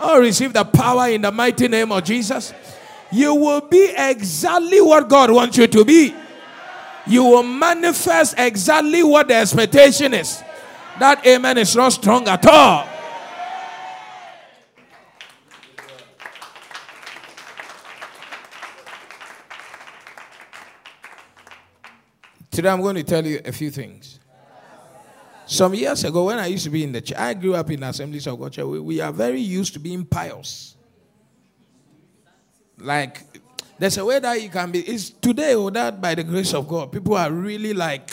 Or 0.03 0.19
receive 0.19 0.51
the 0.51 0.65
power 0.65 1.07
in 1.07 1.21
the 1.21 1.31
mighty 1.31 1.69
name 1.69 1.93
of 1.93 2.03
Jesus. 2.03 2.53
You 3.09 3.35
will 3.35 3.61
be 3.61 3.93
exactly 3.97 4.81
what 4.81 5.07
God 5.07 5.31
wants 5.31 5.57
you 5.57 5.67
to 5.67 5.85
be. 5.85 6.13
You 7.07 7.23
will 7.23 7.43
manifest 7.43 8.35
exactly 8.37 9.01
what 9.01 9.29
the 9.29 9.35
expectation 9.35 10.13
is. 10.13 10.43
That 10.99 11.25
amen 11.25 11.57
is 11.57 11.73
not 11.73 11.93
strong 11.93 12.27
at 12.27 12.45
all. 12.45 12.85
Today 22.59 22.71
I'm 22.71 22.81
going 22.81 22.97
to 22.97 23.03
tell 23.03 23.25
you 23.25 23.39
a 23.45 23.53
few 23.53 23.71
things. 23.71 24.19
Some 25.45 25.75
years 25.75 26.03
ago, 26.03 26.25
when 26.25 26.39
I 26.39 26.47
used 26.47 26.65
to 26.65 26.69
be 26.69 26.83
in 26.83 26.91
the 26.91 26.99
church, 26.99 27.17
I 27.17 27.33
grew 27.33 27.55
up 27.55 27.71
in 27.71 27.81
Assemblies 27.83 28.27
of 28.27 28.37
God 28.37 28.51
Church. 28.51 28.65
We, 28.65 28.81
we 28.81 28.99
are 28.99 29.13
very 29.13 29.39
used 29.39 29.71
to 29.75 29.79
being 29.79 30.03
pious. 30.03 30.75
Like, 32.77 33.21
there's 33.77 33.97
a 33.97 34.03
way 34.03 34.19
that 34.19 34.41
you 34.41 34.49
can 34.49 34.71
be. 34.71 34.81
It's 34.81 35.09
today 35.09 35.55
or 35.55 35.71
that 35.71 36.01
by 36.01 36.15
the 36.15 36.23
grace 36.25 36.53
of 36.53 36.67
God. 36.67 36.91
People 36.91 37.15
are 37.15 37.31
really 37.31 37.73
like, 37.73 38.11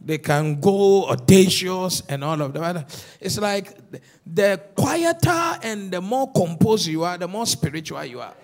they 0.00 0.18
can 0.18 0.60
go 0.60 1.08
audacious 1.08 2.02
and 2.08 2.24
all 2.24 2.42
of 2.42 2.54
that. 2.54 3.06
It's 3.20 3.38
like 3.38 3.78
the 4.26 4.60
quieter 4.74 5.60
and 5.62 5.88
the 5.88 6.00
more 6.00 6.32
composed 6.32 6.88
you 6.88 7.04
are, 7.04 7.16
the 7.16 7.28
more 7.28 7.46
spiritual 7.46 8.04
you 8.06 8.22
are. 8.22 8.34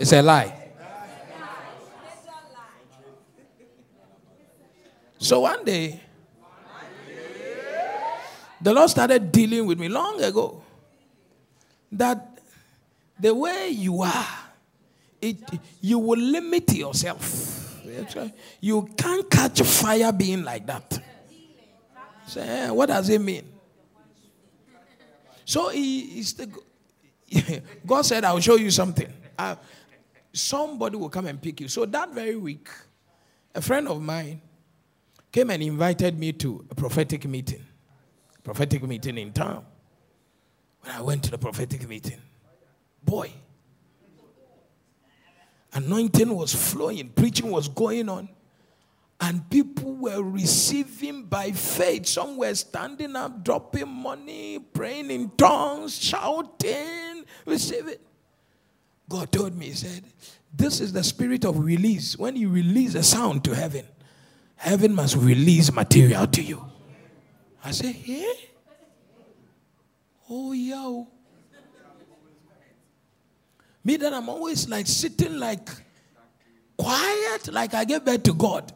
It's 0.00 0.12
a 0.12 0.20
lie. 0.20 0.57
So 5.18 5.40
one 5.40 5.64
day, 5.64 6.00
the 8.60 8.72
Lord 8.72 8.88
started 8.88 9.30
dealing 9.30 9.66
with 9.66 9.78
me 9.78 9.88
long 9.88 10.22
ago 10.22 10.62
that 11.92 12.38
the 13.18 13.34
way 13.34 13.68
you 13.70 14.02
are, 14.02 14.26
it, 15.20 15.38
you 15.80 15.98
will 15.98 16.18
limit 16.18 16.72
yourself. 16.72 17.82
You 18.60 18.88
can't 18.96 19.28
catch 19.28 19.60
fire 19.62 20.12
being 20.12 20.44
like 20.44 20.66
that. 20.66 21.00
So, 22.26 22.40
eh, 22.40 22.70
what 22.70 22.86
does 22.86 23.08
it 23.08 23.20
mean? 23.20 23.44
So 25.44 25.70
he, 25.70 26.20
the, 26.22 27.62
God 27.86 28.02
said, 28.02 28.24
I'll 28.24 28.38
show 28.38 28.56
you 28.56 28.70
something. 28.70 29.12
Somebody 30.32 30.96
will 30.96 31.08
come 31.08 31.26
and 31.26 31.40
pick 31.40 31.60
you. 31.60 31.68
So 31.68 31.86
that 31.86 32.10
very 32.10 32.36
week, 32.36 32.68
a 33.54 33.60
friend 33.60 33.88
of 33.88 34.00
mine 34.00 34.42
came 35.32 35.50
and 35.50 35.62
invited 35.62 36.18
me 36.18 36.32
to 36.34 36.64
a 36.70 36.74
prophetic 36.74 37.26
meeting. 37.26 37.64
Prophetic 38.42 38.82
meeting 38.82 39.18
in 39.18 39.32
town. 39.32 39.64
When 40.80 40.94
I 40.94 41.02
went 41.02 41.24
to 41.24 41.30
the 41.30 41.38
prophetic 41.38 41.86
meeting, 41.88 42.20
boy, 43.04 43.30
anointing 45.72 46.34
was 46.34 46.54
flowing, 46.54 47.10
preaching 47.10 47.50
was 47.50 47.68
going 47.68 48.08
on, 48.08 48.28
and 49.20 49.48
people 49.50 49.94
were 49.94 50.22
receiving 50.22 51.24
by 51.24 51.50
faith. 51.50 52.06
Some 52.06 52.36
were 52.36 52.54
standing 52.54 53.16
up, 53.16 53.42
dropping 53.42 53.88
money, 53.88 54.60
praying 54.60 55.10
in 55.10 55.30
tongues, 55.30 55.98
shouting, 55.98 57.24
receive 57.44 57.88
it. 57.88 58.00
God 59.08 59.32
told 59.32 59.56
me, 59.56 59.66
He 59.66 59.72
said, 59.72 60.04
This 60.54 60.80
is 60.80 60.92
the 60.92 61.02
spirit 61.02 61.44
of 61.44 61.58
release. 61.58 62.16
When 62.16 62.36
you 62.36 62.48
release 62.48 62.94
a 62.94 63.02
sound 63.02 63.42
to 63.44 63.54
heaven, 63.54 63.86
heaven 64.58 64.94
must 64.94 65.16
release 65.16 65.72
material 65.72 66.26
to 66.26 66.42
you. 66.42 66.64
I 67.64 67.70
said, 67.70 67.94
Hey? 67.94 68.34
Oh, 70.28 70.52
yo. 70.52 71.08
Me 73.82 73.96
that 73.96 74.12
I'm 74.12 74.28
always 74.28 74.68
like 74.68 74.86
sitting 74.86 75.38
like 75.38 75.66
quiet, 76.76 77.50
like 77.50 77.72
I 77.72 77.84
get 77.84 78.04
back 78.04 78.22
to 78.24 78.34
God. 78.34 78.70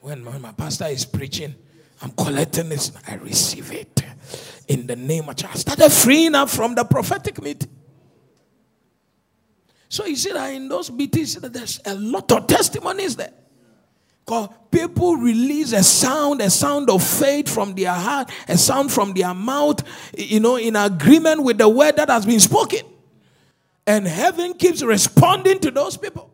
When 0.00 0.24
my, 0.24 0.36
my 0.38 0.52
pastor 0.52 0.86
is 0.86 1.04
preaching, 1.04 1.54
I'm 2.02 2.10
collecting 2.10 2.68
this, 2.68 2.92
I 3.06 3.14
receive 3.14 3.72
it 3.72 4.02
in 4.68 4.86
the 4.86 4.96
name 4.96 5.28
of 5.28 5.36
Jesus. 5.36 5.54
I 5.54 5.58
started 5.58 5.90
freeing 5.92 6.34
up 6.34 6.50
from 6.50 6.74
the 6.74 6.84
prophetic 6.84 7.40
meeting. 7.40 7.70
So 9.94 10.06
you 10.06 10.16
see 10.16 10.32
that 10.32 10.52
in 10.52 10.66
those 10.66 10.90
meetings, 10.90 11.36
there's 11.36 11.78
a 11.84 11.94
lot 11.94 12.32
of 12.32 12.48
testimonies 12.48 13.14
there. 13.14 13.32
Because 14.26 14.48
people 14.68 15.14
release 15.14 15.70
a 15.70 15.84
sound, 15.84 16.40
a 16.40 16.50
sound 16.50 16.90
of 16.90 17.00
faith 17.00 17.48
from 17.48 17.76
their 17.76 17.92
heart, 17.92 18.28
a 18.48 18.58
sound 18.58 18.90
from 18.90 19.14
their 19.14 19.32
mouth, 19.32 19.84
you 20.18 20.40
know, 20.40 20.56
in 20.56 20.74
agreement 20.74 21.44
with 21.44 21.58
the 21.58 21.68
word 21.68 21.94
that 21.94 22.08
has 22.08 22.26
been 22.26 22.40
spoken. 22.40 22.80
And 23.86 24.04
heaven 24.04 24.54
keeps 24.54 24.82
responding 24.82 25.60
to 25.60 25.70
those 25.70 25.96
people. 25.96 26.28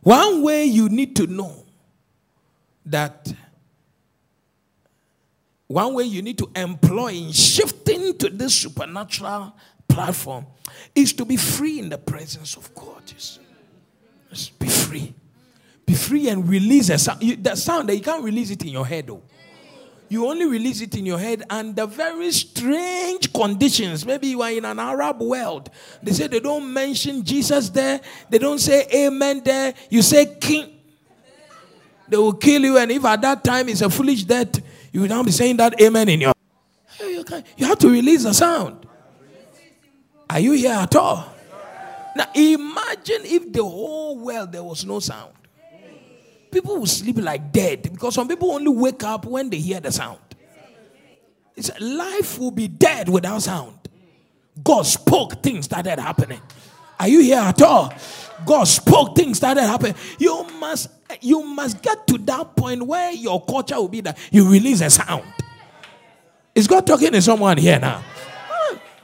One 0.00 0.42
way 0.42 0.64
you 0.64 0.88
need 0.88 1.14
to 1.14 1.28
know 1.28 1.64
that, 2.86 3.32
one 5.68 5.94
way 5.94 6.02
you 6.02 6.20
need 6.20 6.38
to 6.38 6.50
employ 6.56 7.12
in 7.12 7.30
shifting 7.30 8.18
to 8.18 8.28
this 8.28 8.56
supernatural 8.56 9.54
platform 9.94 10.46
is 10.94 11.12
to 11.14 11.24
be 11.24 11.36
free 11.36 11.78
in 11.78 11.88
the 11.88 11.98
presence 11.98 12.56
of 12.56 12.74
God. 12.74 13.02
Just 13.06 14.58
be 14.58 14.68
free. 14.68 15.14
Be 15.84 15.94
free 15.94 16.28
and 16.28 16.48
release 16.48 16.88
a 16.88 16.98
sound. 16.98 17.22
You, 17.22 17.36
the 17.36 17.54
sound 17.54 17.88
that 17.88 17.96
you 17.96 18.02
can't 18.02 18.24
release 18.24 18.50
it 18.50 18.62
in 18.62 18.68
your 18.68 18.86
head, 18.86 19.08
though. 19.08 19.22
You 20.08 20.26
only 20.28 20.44
release 20.44 20.82
it 20.82 20.94
in 20.94 21.06
your 21.06 21.18
head 21.18 21.42
under 21.48 21.86
very 21.86 22.30
strange 22.32 23.32
conditions. 23.32 24.04
Maybe 24.04 24.28
you 24.28 24.42
are 24.42 24.50
in 24.50 24.64
an 24.66 24.78
Arab 24.78 25.22
world. 25.22 25.70
They 26.02 26.12
say 26.12 26.26
they 26.26 26.40
don't 26.40 26.70
mention 26.70 27.24
Jesus 27.24 27.70
there. 27.70 27.98
They 28.28 28.38
don't 28.38 28.58
say 28.58 28.86
amen 28.94 29.42
there. 29.42 29.72
You 29.88 30.02
say 30.02 30.36
king. 30.38 30.78
They 32.08 32.18
will 32.18 32.34
kill 32.34 32.62
you. 32.62 32.76
And 32.76 32.90
if 32.92 33.02
at 33.06 33.22
that 33.22 33.42
time 33.42 33.70
it's 33.70 33.80
a 33.80 33.88
foolish 33.88 34.24
death, 34.24 34.60
you 34.92 35.00
will 35.00 35.08
now 35.08 35.22
be 35.22 35.30
saying 35.30 35.56
that 35.56 35.80
amen 35.80 36.10
in 36.10 36.20
your. 36.20 36.34
You 37.56 37.66
have 37.66 37.78
to 37.78 37.88
release 37.88 38.24
the 38.24 38.34
sound. 38.34 38.86
Are 40.30 40.40
you 40.40 40.52
here 40.52 40.72
at 40.72 40.94
all? 40.96 41.32
Now 42.16 42.26
imagine 42.34 43.22
if 43.24 43.52
the 43.52 43.62
whole 43.62 44.18
world 44.18 44.52
there 44.52 44.62
was 44.62 44.84
no 44.84 45.00
sound. 45.00 45.32
People 46.50 46.78
will 46.78 46.86
sleep 46.86 47.16
like 47.18 47.50
dead 47.50 47.82
because 47.82 48.14
some 48.14 48.28
people 48.28 48.52
only 48.52 48.68
wake 48.68 49.02
up 49.02 49.24
when 49.24 49.48
they 49.48 49.58
hear 49.58 49.80
the 49.80 49.90
sound. 49.90 50.18
It's, 51.56 51.70
life 51.80 52.38
will 52.38 52.50
be 52.50 52.68
dead 52.68 53.08
without 53.08 53.42
sound. 53.42 53.78
God 54.62 54.82
spoke, 54.84 55.42
things 55.42 55.64
started 55.64 55.98
happening. 55.98 56.40
Are 57.00 57.08
you 57.08 57.20
here 57.20 57.38
at 57.38 57.60
all? 57.62 57.92
God 58.44 58.64
spoke, 58.64 59.16
things 59.16 59.38
started 59.38 59.62
happening. 59.62 59.94
You 60.18 60.46
must, 60.60 60.90
you 61.20 61.42
must 61.42 61.82
get 61.82 62.06
to 62.08 62.18
that 62.18 62.54
point 62.54 62.82
where 62.82 63.12
your 63.12 63.42
culture 63.44 63.76
will 63.76 63.88
be 63.88 64.02
that 64.02 64.18
you 64.30 64.50
release 64.50 64.82
a 64.82 64.90
sound. 64.90 65.24
Is 66.54 66.66
God 66.66 66.86
talking 66.86 67.12
to 67.12 67.22
someone 67.22 67.56
here 67.56 67.78
now? 67.78 68.02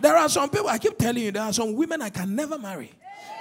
There 0.01 0.17
are 0.17 0.29
some 0.29 0.49
people, 0.51 0.69
I 0.69 0.79
keep 0.79 0.97
telling 0.97 1.23
you, 1.23 1.33
there 1.33 1.43
are 1.43 1.53
some 1.53 1.75
women 1.75 2.03
I 2.03 2.11
can 2.11 2.35
never 2.35 2.59
marry. 2.59 2.93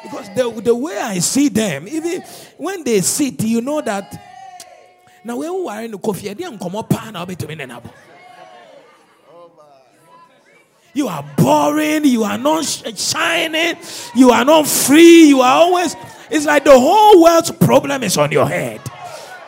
Because 0.03 0.29
the, 0.35 0.49
the 0.61 0.75
way 0.75 0.97
I 0.97 1.19
see 1.19 1.49
them, 1.49 1.87
even 1.87 2.21
when 2.57 2.83
they 2.83 3.01
sit, 3.01 3.43
you 3.43 3.61
know 3.61 3.81
that. 3.81 4.23
Now, 5.23 5.37
when 5.37 5.53
we 5.53 5.67
are 5.67 5.83
in 5.83 5.91
the 5.91 5.97
coffee, 5.97 6.33
didn't 6.33 6.59
come 6.59 6.75
up 6.75 6.93
ah, 6.93 7.07
and 7.07 7.17
I'll 7.17 7.25
be 7.25 7.35
to 7.35 7.47
me. 7.47 7.57
You 10.93 11.07
are 11.07 11.23
boring, 11.37 12.05
you 12.05 12.23
are 12.23 12.37
not 12.37 12.65
shining, 12.65 13.77
you 14.15 14.31
are 14.31 14.43
not 14.43 14.65
free, 14.65 15.27
you 15.27 15.41
are 15.41 15.61
always. 15.61 15.95
It's 16.29 16.45
like 16.45 16.63
the 16.63 16.71
whole 16.71 17.21
world's 17.21 17.51
problem 17.51 18.03
is 18.03 18.17
on 18.17 18.31
your 18.31 18.47
head. 18.47 18.81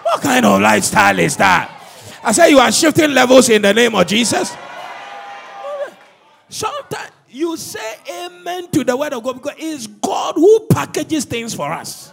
What 0.03 0.21
kind 0.21 0.45
of 0.45 0.61
lifestyle 0.61 1.17
is 1.17 1.37
that? 1.37 1.75
I 2.23 2.33
say 2.33 2.49
you 2.49 2.59
are 2.59 2.71
shifting 2.71 3.13
levels 3.13 3.49
in 3.49 3.61
the 3.61 3.73
name 3.73 3.95
of 3.95 4.05
Jesus. 4.05 4.55
Sometimes 6.49 7.11
you 7.29 7.55
say 7.57 7.95
amen 8.25 8.69
to 8.71 8.83
the 8.83 8.97
word 8.97 9.13
of 9.13 9.23
God 9.23 9.33
because 9.33 9.55
it's 9.57 9.87
God 9.87 10.35
who 10.35 10.67
packages 10.69 11.25
things 11.25 11.53
for 11.53 11.71
us. 11.71 12.11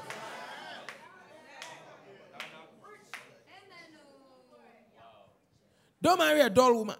Don't 6.02 6.18
marry 6.18 6.40
a 6.40 6.50
dull 6.50 6.74
woman. 6.74 6.96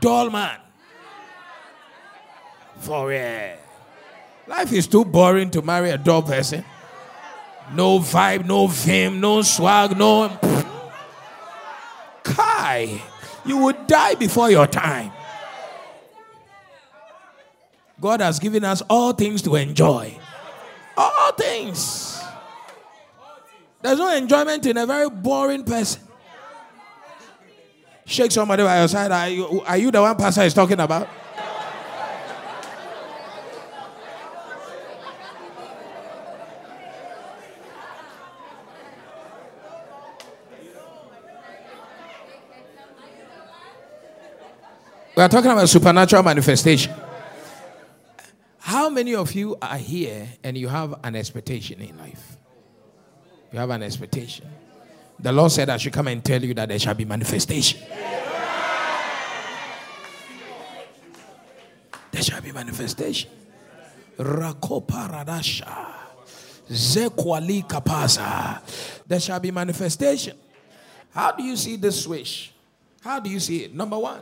Dull 0.00 0.30
man. 0.30 0.60
For 2.78 3.08
real. 3.08 3.56
Life 4.46 4.72
is 4.72 4.86
too 4.86 5.04
boring 5.04 5.50
to 5.50 5.62
marry 5.62 5.90
a 5.90 5.98
dull 5.98 6.22
person. 6.22 6.64
No 7.72 7.98
vibe, 7.98 8.46
no 8.46 8.66
vim, 8.66 9.20
no 9.20 9.42
swag, 9.42 9.96
no. 9.96 10.38
Kai. 12.22 13.02
You 13.44 13.56
would 13.58 13.86
die 13.86 14.14
before 14.14 14.50
your 14.50 14.66
time. 14.66 15.12
God 18.00 18.20
has 18.20 18.38
given 18.38 18.64
us 18.64 18.82
all 18.88 19.12
things 19.12 19.42
to 19.42 19.56
enjoy. 19.56 20.16
All 20.96 21.32
things. 21.32 22.20
There's 23.82 23.98
no 23.98 24.14
enjoyment 24.14 24.66
in 24.66 24.76
a 24.76 24.86
very 24.86 25.10
boring 25.10 25.64
person. 25.64 26.02
Shake 28.04 28.32
somebody 28.32 28.62
by 28.62 28.78
your 28.78 28.88
side. 28.88 29.12
Are 29.12 29.28
you, 29.28 29.62
are 29.62 29.76
you 29.76 29.90
the 29.90 30.00
one 30.00 30.16
pastor 30.16 30.42
is 30.42 30.54
talking 30.54 30.80
about? 30.80 31.08
We 45.16 45.22
are 45.24 45.28
talking 45.28 45.50
about 45.50 45.68
supernatural 45.68 46.22
manifestation. 46.22 46.94
How 48.68 48.90
many 48.90 49.14
of 49.14 49.32
you 49.32 49.56
are 49.62 49.78
here 49.78 50.28
and 50.44 50.54
you 50.54 50.68
have 50.68 51.00
an 51.02 51.16
expectation 51.16 51.80
in 51.80 51.96
life? 51.96 52.36
You 53.50 53.60
have 53.60 53.70
an 53.70 53.82
expectation. 53.82 54.46
The 55.18 55.32
Lord 55.32 55.52
said, 55.52 55.70
I 55.70 55.78
should 55.78 55.94
come 55.94 56.08
and 56.08 56.22
tell 56.22 56.44
you 56.44 56.52
that 56.52 56.68
there 56.68 56.78
shall 56.78 56.92
be 56.92 57.06
manifestation. 57.06 57.80
There 62.12 62.22
shall 62.22 62.42
be 62.42 62.52
manifestation. 62.52 63.30
Rakoparadasha. 64.18 65.86
Zekwali 66.70 67.66
kapaza. 67.66 68.60
There 69.06 69.18
shall 69.18 69.40
be 69.40 69.50
manifestation. 69.50 70.36
How 71.14 71.32
do 71.32 71.42
you 71.42 71.56
see 71.56 71.76
this 71.76 72.04
switch? 72.04 72.52
How 73.00 73.18
do 73.18 73.30
you 73.30 73.40
see 73.40 73.64
it? 73.64 73.74
Number 73.74 73.98
one, 73.98 74.20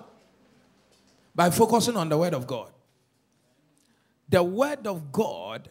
by 1.34 1.50
focusing 1.50 1.96
on 1.96 2.08
the 2.08 2.16
Word 2.16 2.34
of 2.34 2.46
God. 2.46 2.70
The 4.28 4.42
Word 4.42 4.86
of 4.86 5.12
God 5.12 5.70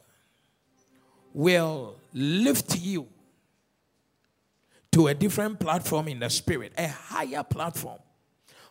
will 1.34 1.98
lift 2.14 2.78
you 2.80 3.08
to 4.92 5.08
a 5.08 5.14
different 5.14 5.60
platform 5.60 6.08
in 6.08 6.20
the 6.20 6.30
Spirit, 6.30 6.72
a 6.78 6.88
higher 6.88 7.44
platform. 7.44 8.00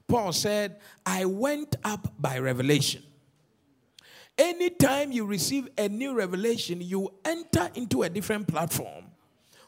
Paul 0.09 0.33
said, 0.33 0.81
I 1.05 1.27
went 1.27 1.77
up 1.85 2.14
by 2.18 2.38
revelation. 2.38 3.03
Anytime 4.37 5.12
you 5.12 5.27
receive 5.27 5.68
a 5.79 5.88
new 5.88 6.14
revelation, 6.14 6.81
you 6.81 7.12
enter 7.25 7.70
into 7.75 8.03
a 8.03 8.09
different 8.09 8.49
platform 8.49 9.05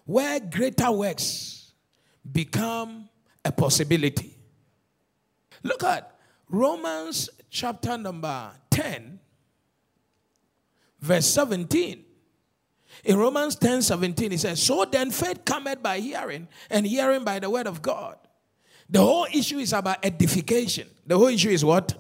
where 0.04 0.40
greater 0.40 0.90
works 0.90 1.72
become 2.32 3.08
a 3.44 3.52
possibility. 3.52 4.36
Look 5.62 5.84
at 5.84 6.18
Romans 6.48 7.30
chapter 7.50 7.96
number 7.96 8.50
10, 8.70 9.20
verse 11.00 11.26
17. 11.26 12.04
In 13.04 13.16
Romans 13.18 13.56
10 13.56 13.82
17, 13.82 14.30
he 14.30 14.36
says, 14.36 14.62
So 14.62 14.84
then 14.84 15.10
faith 15.10 15.44
cometh 15.44 15.82
by 15.82 16.00
hearing, 16.00 16.48
and 16.70 16.86
hearing 16.86 17.24
by 17.24 17.38
the 17.38 17.50
word 17.50 17.66
of 17.66 17.82
God. 17.82 18.16
The 18.88 19.00
whole 19.00 19.26
issue 19.32 19.58
is 19.58 19.72
about 19.72 20.04
edification. 20.04 20.88
The 21.06 21.16
whole 21.16 21.28
issue 21.28 21.50
is 21.50 21.64
what? 21.64 21.94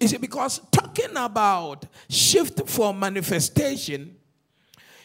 Is 0.00 0.12
it 0.12 0.20
because 0.20 0.60
talking 0.70 1.16
about 1.16 1.86
shift 2.08 2.68
for 2.68 2.92
manifestation, 2.92 4.16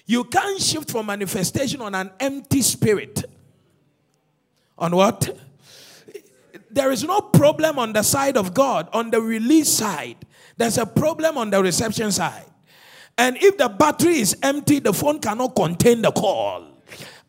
you 0.06 0.24
can't 0.24 0.60
shift 0.60 0.89
for 0.89 1.04
manifestation 1.04 1.82
on 1.82 1.94
an 1.94 2.12
empty 2.20 2.62
spirit. 2.62 3.24
On 4.78 4.96
what? 4.96 5.38
There 6.72 6.92
is 6.92 7.04
no 7.04 7.22
problem 7.22 7.78
on 7.78 7.94
the 7.94 8.04
side 8.04 8.38
of 8.38 8.54
God, 8.54 8.89
on 8.94 9.12
the 9.12 9.22
release 9.22 9.70
side. 9.70 10.18
There's 10.58 10.78
a 10.78 10.86
problem 10.86 11.38
on 11.38 11.50
the 11.50 11.62
reception 11.62 12.12
side. 12.12 12.49
And 13.19 13.36
if 13.41 13.58
the 13.58 13.67
battery 13.67 14.19
is 14.19 14.36
empty, 14.41 14.79
the 14.79 14.93
phone 14.93 15.19
cannot 15.19 15.53
contain 15.53 16.01
the 16.01 16.12
call. 16.12 16.65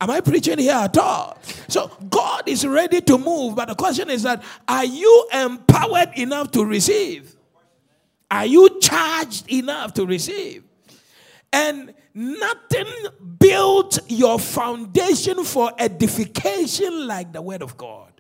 Am 0.01 0.09
I 0.09 0.21
preaching 0.21 0.59
here 0.59 0.73
at 0.73 0.97
all? 0.97 1.37
So 1.67 1.91
God 2.09 2.49
is 2.49 2.65
ready 2.65 3.01
to 3.01 3.19
move, 3.19 3.57
but 3.57 3.67
the 3.67 3.75
question 3.75 4.09
is 4.09 4.23
that 4.23 4.43
are 4.69 4.85
you 4.85 5.29
empowered 5.35 6.17
enough 6.17 6.53
to 6.53 6.65
receive? 6.65 7.35
Are 8.31 8.47
you 8.47 8.79
charged 8.81 9.51
enough 9.51 9.93
to 9.95 10.07
receive? 10.07 10.63
And 11.53 11.93
nothing 12.15 12.87
built 13.41 13.99
your 14.09 14.39
foundation 14.39 15.43
for 15.43 15.73
edification 15.77 17.09
like 17.09 17.33
the 17.33 17.43
Word 17.43 17.63
of 17.63 17.77
God. 17.77 18.13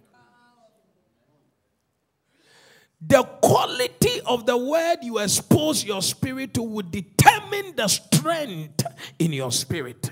The 3.00 3.22
quality 3.22 3.99
of 4.20 4.46
the 4.46 4.56
word 4.56 4.98
you 5.02 5.18
expose 5.18 5.84
your 5.84 6.02
spirit 6.02 6.54
to 6.54 6.62
will 6.62 6.86
determine 6.88 7.74
the 7.76 7.88
strength 7.88 8.84
in 9.18 9.32
your 9.32 9.52
spirit 9.52 10.10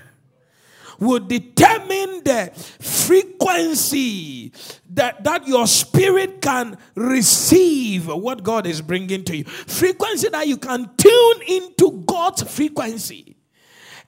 will 0.99 1.19
determine 1.19 2.23
the 2.23 2.51
frequency 2.79 4.51
that, 4.91 5.23
that 5.23 5.47
your 5.47 5.65
spirit 5.65 6.41
can 6.41 6.77
receive 6.95 8.07
what 8.07 8.43
God 8.43 8.67
is 8.67 8.81
bringing 8.81 9.23
to 9.25 9.37
you. 9.37 9.43
Frequency 9.45 10.29
that 10.29 10.47
you 10.47 10.57
can 10.57 10.89
tune 10.97 11.41
into 11.47 12.03
God's 12.05 12.43
frequency 12.43 13.37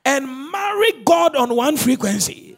and 0.03 0.51
marry 0.51 0.91
God 1.05 1.35
on 1.35 1.55
one 1.55 1.77
frequency 1.77 2.50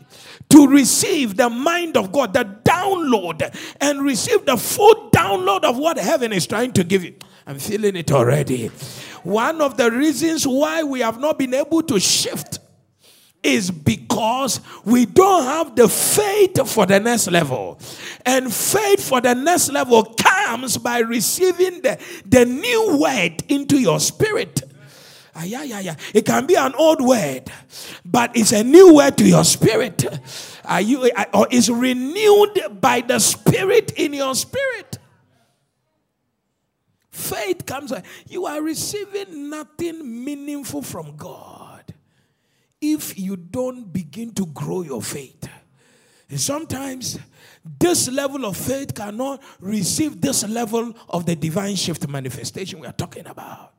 to 0.53 0.67
receive 0.67 1.35
the 1.35 1.49
mind 1.49 1.97
of 1.97 2.11
God, 2.11 2.31
the 2.33 2.45
download, 2.63 3.55
and 3.81 4.03
receive 4.03 4.45
the 4.45 4.55
full 4.55 5.09
download 5.09 5.63
of 5.63 5.79
what 5.79 5.97
heaven 5.97 6.31
is 6.31 6.45
trying 6.45 6.71
to 6.73 6.83
give 6.83 7.03
you. 7.03 7.15
I'm 7.47 7.57
feeling 7.57 7.95
it 7.95 8.11
already. 8.11 8.67
One 9.23 9.61
of 9.61 9.77
the 9.77 9.89
reasons 9.89 10.47
why 10.47 10.83
we 10.83 10.99
have 10.99 11.19
not 11.19 11.39
been 11.39 11.55
able 11.55 11.81
to 11.83 11.99
shift 11.99 12.59
is 13.41 13.71
because 13.71 14.61
we 14.85 15.07
don't 15.07 15.43
have 15.43 15.75
the 15.75 15.89
faith 15.89 16.69
for 16.69 16.85
the 16.85 16.99
next 16.99 17.31
level. 17.31 17.79
And 18.23 18.53
faith 18.53 19.09
for 19.09 19.21
the 19.21 19.33
next 19.33 19.71
level 19.71 20.03
comes 20.03 20.77
by 20.77 20.99
receiving 20.99 21.81
the, 21.81 21.99
the 22.25 22.45
new 22.45 22.99
word 22.99 23.43
into 23.49 23.79
your 23.79 23.99
spirit. 23.99 24.61
Ah, 25.35 25.43
yeah, 25.43 25.63
yeah, 25.63 25.79
yeah. 25.79 25.95
It 26.13 26.25
can 26.25 26.45
be 26.45 26.55
an 26.55 26.75
old 26.75 27.01
word, 27.01 27.51
but 28.05 28.35
it's 28.35 28.51
a 28.51 28.63
new 28.63 28.95
word 28.95 29.17
to 29.17 29.25
your 29.25 29.43
spirit. 29.43 30.05
Are 30.63 30.81
you, 30.81 31.09
uh, 31.15 31.25
or 31.33 31.47
is 31.49 31.69
renewed 31.69 32.79
by 32.79 33.01
the 33.01 33.19
spirit 33.19 33.93
in 33.97 34.13
your 34.13 34.35
spirit. 34.35 34.99
Faith 37.09 37.65
comes. 37.65 37.93
You 38.27 38.45
are 38.45 38.61
receiving 38.61 39.49
nothing 39.49 40.23
meaningful 40.23 40.81
from 40.81 41.15
God 41.15 41.93
if 42.81 43.17
you 43.17 43.35
don't 43.37 43.91
begin 43.91 44.33
to 44.33 44.45
grow 44.47 44.81
your 44.81 45.01
faith. 45.01 45.47
And 46.29 46.39
sometimes 46.39 47.19
this 47.79 48.09
level 48.09 48.45
of 48.45 48.57
faith 48.57 48.93
cannot 48.93 49.41
receive 49.59 50.19
this 50.19 50.47
level 50.47 50.93
of 51.09 51.25
the 51.25 51.35
divine 51.35 51.75
shift 51.75 52.07
manifestation 52.07 52.79
we 52.79 52.87
are 52.87 52.93
talking 52.93 53.27
about. 53.27 53.73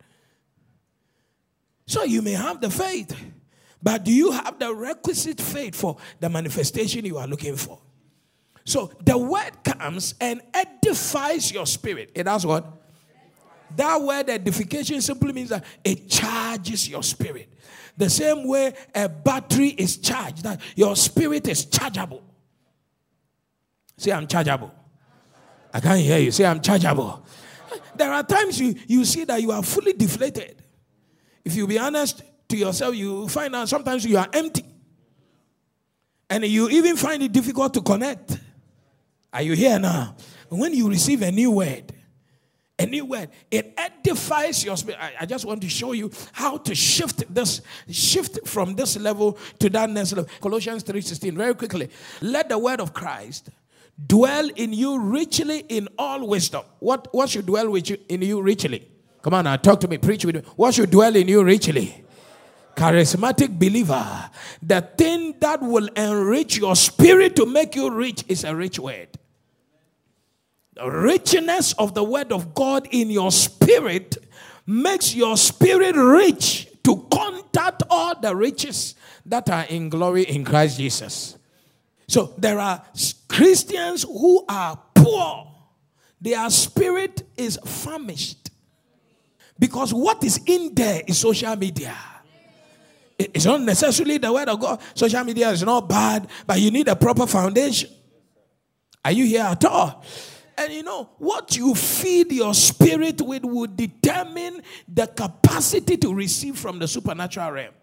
So 1.87 2.05
you 2.05 2.23
may 2.23 2.33
have 2.33 2.61
the 2.61 2.71
faith, 2.71 3.15
but 3.83 4.05
do 4.05 4.13
you 4.13 4.33
have 4.33 4.59
the 4.59 4.75
requisite 4.75 5.41
faith 5.41 5.75
for 5.75 5.97
the 6.21 6.29
manifestation 6.29 7.05
you 7.05 7.19
are 7.19 7.27
looking 7.27 7.57
for? 7.57 7.81
So 8.65 8.91
the 9.05 9.19
word 9.19 9.63
comes 9.63 10.15
and 10.21 10.41
edifies 10.55 11.53
your 11.53 11.67
spirit. 11.67 12.11
It 12.15 12.23
does 12.23 12.47
what? 12.47 12.67
That 13.77 14.01
word 14.01 14.31
edification 14.31 15.01
simply 15.03 15.33
means 15.33 15.51
that 15.51 15.65
it 15.83 16.09
charges 16.09 16.89
your 16.89 17.03
spirit. 17.03 17.51
The 17.97 18.09
same 18.09 18.47
way 18.47 18.75
a 18.95 19.09
battery 19.09 19.69
is 19.69 19.99
charged, 19.99 20.43
that 20.45 20.61
your 20.75 20.97
spirit 20.97 21.47
is 21.49 21.67
chargeable. 21.67 22.23
Say, 23.97 24.13
I'm 24.13 24.27
chargeable. 24.27 24.75
I 25.73 25.81
can't 25.81 26.01
hear 26.01 26.19
you. 26.19 26.31
Say, 26.31 26.45
I'm 26.45 26.61
chargeable. 26.61 27.25
There 27.95 28.13
are 28.13 28.23
times 28.23 28.61
you, 28.61 28.75
you 28.87 29.05
see 29.05 29.25
that 29.25 29.43
you 29.43 29.53
are 29.53 29.63
fully 29.63 29.93
deflated. 29.93 30.64
If 31.45 31.55
you 31.57 31.67
be 31.67 31.79
honest 31.79 32.23
to 32.49 32.57
yourself, 32.57 32.95
you 32.95 33.29
find 33.29 33.55
out 33.55 33.69
sometimes 33.69 34.05
you 34.05 34.17
are 34.19 34.29
empty. 34.33 34.65
And 36.31 36.45
you 36.45 36.69
even 36.71 36.97
find 36.97 37.23
it 37.23 37.33
difficult 37.33 37.75
to 37.75 37.83
connect. 37.83 38.39
Are 39.33 39.43
you 39.43 39.53
here 39.53 39.79
now? 39.79 40.17
When 40.49 40.73
you 40.73 40.89
receive 40.89 41.23
a 41.23 41.31
new 41.31 41.51
word, 41.51 41.93
a 42.79 42.87
new 42.87 43.05
word. 43.05 43.29
It 43.51 43.73
edifies 43.77 44.65
your 44.65 44.77
spirit. 44.77 44.99
I, 45.01 45.13
I, 45.21 45.27
just 45.27 45.45
want 45.45 45.63
to 45.63 45.69
show 45.69 45.93
you 45.93 46.11
how 46.33 46.57
to 46.59 46.75
shift 46.75 47.33
this, 47.33 47.61
shift 47.89 48.47
from 48.49 48.75
this 48.75 48.99
level 48.99 49.39
to 49.61 49.71
that 49.71 49.91
next 49.91 50.13
level. 50.13 50.31
Colossians 50.41 50.83
3:16. 50.83 51.35
Very 51.35 51.55
quickly. 51.55 51.89
Let 52.21 52.49
the 52.49 52.59
word 52.59 52.81
of 52.81 52.93
Christ 52.93 53.51
dwell 54.07 54.51
in 54.57 54.73
you 54.73 54.99
richly 54.99 55.61
in 55.69 55.89
all 55.99 56.27
wisdom. 56.27 56.65
What, 56.81 57.09
what 57.15 57.31
should 57.31 57.47
dwell 57.47 57.71
with 57.71 57.91
you, 57.91 57.99
in 58.09 58.23
you 58.23 58.43
richly? 58.43 58.89
Come 59.25 59.33
on 59.33 59.45
now, 59.45 59.57
talk 59.57 59.81
to 59.81 59.89
me, 59.89 59.97
preach 59.97 60.27
with 60.27 60.35
me. 60.35 60.43
What 60.55 60.75
should 60.75 60.91
dwell 60.91 61.17
in 61.17 61.29
you 61.29 61.43
richly? 61.43 62.05
Charismatic 62.77 63.59
believer. 63.59 64.31
The 64.63 64.83
thing 64.83 65.37
that 65.41 65.63
will 65.63 65.89
enrich 65.97 66.59
your 66.59 66.77
spirit 66.77 67.35
to 67.37 67.47
make 67.47 67.75
you 67.75 67.91
rich 67.91 68.23
is 68.29 68.45
a 68.45 68.55
rich 68.55 68.79
word. 68.79 69.09
The 70.75 70.91
richness 70.91 71.73
of 71.73 71.95
the 71.95 72.05
word 72.05 72.33
of 72.33 72.55
God 72.55 72.87
in 72.91 73.09
your 73.09 73.33
spirit 73.33 74.19
makes 74.67 75.15
your 75.15 75.39
spirit 75.39 75.97
rich 75.97 76.69
to 76.83 77.09
contact 77.11 77.83
all 77.89 78.21
the 78.21 78.37
riches 78.37 78.95
that 79.25 79.49
are 79.49 79.65
in 79.71 79.89
glory 79.89 80.25
in 80.25 80.45
Christ 80.45 80.77
Jesus. 80.77 81.39
So 82.09 82.35
there 82.37 82.59
are 82.59 82.85
Christians 83.29 84.03
who 84.03 84.45
are 84.51 84.79
poor, 84.95 85.51
their 86.21 86.51
spirit 86.51 87.23
is 87.39 87.59
famished 87.65 88.44
because 89.59 89.95
what 89.95 90.23
is 90.25 90.41
in 90.47 90.75
there 90.75 91.03
is 91.07 91.19
social 91.19 91.55
media. 91.57 91.97
It's 93.17 93.45
not 93.45 93.61
necessarily 93.61 94.19
the 94.19 94.33
word 94.33 94.49
of 94.49 94.59
God. 94.59 94.81
Social 94.95 95.23
media 95.23 95.51
is 95.51 95.63
not 95.63 95.89
bad, 95.89 96.29
but 96.47 96.61
you 96.61 96.71
need 96.71 96.89
a 96.89 96.97
proper 96.97 97.27
foundation. 97.27 97.91
Are 99.05 99.13
you 99.13 99.25
here 99.25 99.43
at 99.43 99.65
all? 99.65 100.03
And 100.59 100.73
you 100.73 100.83
know, 100.83 101.11
what 101.19 101.57
you 101.57 101.75
feed 101.75 102.33
your 102.33 102.55
spirit 102.55 103.21
with 103.21 103.45
will 103.45 103.69
determine 103.73 104.63
the 104.89 105.07
capacity 105.07 105.97
to 105.99 106.15
receive 106.15 106.57
from 106.57 106.79
the 106.79 106.89
supernatural 106.89 107.53
realm. 107.53 107.75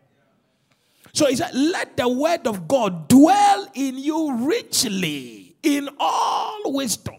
So 1.14 1.28
he 1.28 1.36
said, 1.36 1.54
Let 1.54 1.98
the 1.98 2.08
word 2.08 2.48
of 2.48 2.68
God 2.68 3.08
dwell 3.08 3.68
in 3.74 3.98
you 3.98 4.48
richly 4.48 5.56
in 5.64 5.90
all 6.00 6.62
wisdom, 6.66 7.16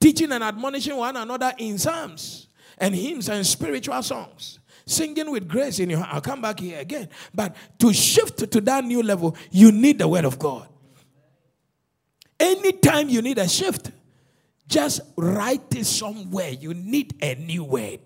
teaching 0.00 0.32
and 0.32 0.42
admonishing 0.42 0.96
one 0.96 1.16
another 1.16 1.52
in 1.58 1.78
Psalms 1.78 2.48
and 2.78 2.94
hymns 2.94 3.28
and 3.28 3.46
spiritual 3.46 4.02
songs. 4.02 4.58
Singing 4.86 5.30
with 5.30 5.48
grace 5.48 5.78
in 5.78 5.90
your 5.90 6.00
heart. 6.00 6.14
I'll 6.14 6.20
come 6.20 6.42
back 6.42 6.60
here 6.60 6.78
again. 6.78 7.08
But 7.34 7.56
to 7.78 7.92
shift 7.92 8.50
to 8.50 8.60
that 8.60 8.84
new 8.84 9.02
level, 9.02 9.36
you 9.50 9.72
need 9.72 9.98
the 9.98 10.08
word 10.08 10.24
of 10.24 10.38
God. 10.38 10.68
Anytime 12.38 13.08
you 13.08 13.22
need 13.22 13.38
a 13.38 13.48
shift, 13.48 13.90
just 14.68 15.00
write 15.16 15.74
it 15.74 15.84
somewhere. 15.84 16.50
You 16.50 16.74
need 16.74 17.14
a 17.22 17.34
new 17.36 17.64
word. 17.64 18.00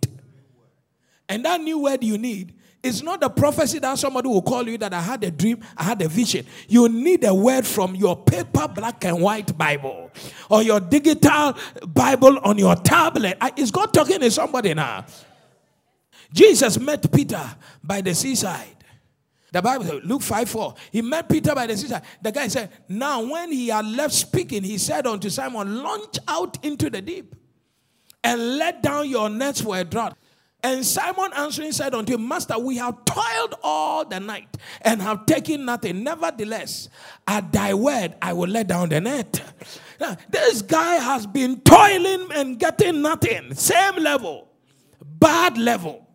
And 1.29 1.45
that 1.45 1.61
new 1.61 1.81
word 1.81 2.05
you 2.05 2.17
need 2.17 2.55
is 2.83 3.03
not 3.03 3.21
the 3.21 3.29
prophecy 3.29 3.79
that 3.81 3.99
somebody 3.99 4.29
will 4.29 4.43
call 4.43 4.67
you 4.69 4.79
that 4.79 4.95
I 4.95 5.01
had 5.01 5.25
a 5.25 5.31
dream, 5.31 5.61
I 5.77 5.85
had 5.85 6.01
a 6.03 6.09
vision. 6.09 6.47
You 6.69 6.89
need 6.89 7.25
a 7.25 7.35
word 7.35 7.67
from 7.67 7.95
your 7.95 8.17
paper, 8.17 8.69
black 8.69 9.05
and 9.05 9.21
white 9.21 9.57
Bible 9.57 10.11
or 10.51 10.63
your 10.63 10.81
digital 10.81 11.57
Bible 11.87 12.39
on 12.39 12.59
your 12.59 12.77
tablet. 12.77 13.37
Is 13.57 13.71
God 13.71 13.93
talking 13.93 14.21
to 14.21 14.31
somebody 14.31 14.75
now? 14.75 15.05
Jesus 16.33 16.79
met 16.79 17.11
Peter 17.11 17.43
by 17.83 18.01
the 18.01 18.15
seaside. 18.15 18.77
The 19.51 19.63
Bible, 19.63 20.01
Luke 20.05 20.23
5 20.23 20.49
4. 20.49 20.75
He 20.93 21.03
met 21.03 21.29
Peter 21.29 21.55
by 21.55 21.67
the 21.67 21.77
seaside. 21.77 22.03
The 22.21 22.31
guy 22.31 22.49
said, 22.49 22.71
Now, 22.89 23.23
when 23.23 23.51
he 23.51 23.69
had 23.69 23.87
left 23.87 24.13
speaking, 24.13 24.63
he 24.63 24.77
said 24.77 25.07
unto 25.07 25.31
Simon, 25.31 25.83
Launch 25.83 26.19
out 26.29 26.63
into 26.65 26.91
the 26.91 27.01
deep 27.01 27.35
and 28.23 28.59
let 28.59 28.83
down 28.83 29.09
your 29.09 29.31
nets 29.31 29.63
for 29.63 29.79
a 29.79 29.85
draught. 29.85 30.15
And 30.63 30.85
Simon 30.85 31.31
answering 31.37 31.71
said 31.71 31.95
unto 31.95 32.15
him, 32.15 32.27
Master, 32.27 32.59
we 32.59 32.77
have 32.79 33.05
toiled 33.05 33.55
all 33.63 34.05
the 34.05 34.19
night 34.19 34.57
and 34.83 35.01
have 35.01 35.25
taken 35.25 35.65
nothing. 35.65 36.03
Nevertheless, 36.03 36.89
at 37.29 37.53
thy 37.53 37.75
word, 37.75 38.15
I 38.21 38.33
will 38.33 38.49
let 38.49 38.67
down 38.67 38.89
the 38.89 39.01
net. 39.01 39.41
Now, 40.01 40.17
this 40.29 40.63
guy 40.63 40.97
has 40.97 41.27
been 41.27 41.61
toiling 41.61 42.29
and 42.35 42.59
getting 42.59 43.03
nothing. 43.03 43.55
Same 43.55 43.97
level, 43.97 44.49
bad 45.01 45.59
level. 45.59 46.07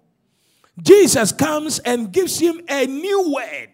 Jesus 0.81 1.31
comes 1.31 1.79
and 1.79 2.11
gives 2.11 2.39
him 2.39 2.61
a 2.67 2.85
new 2.85 3.33
word. 3.33 3.69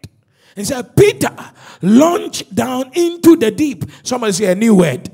He 0.56 0.66
said, 0.66 0.96
Peter, 0.96 1.36
launch 1.82 2.48
down 2.54 2.92
into 2.94 3.38
the 3.38 3.50
deep. 3.50 3.86
Somebody 4.04 4.34
say 4.34 4.52
a 4.52 4.56
new 4.56 4.76
word. 4.76 5.10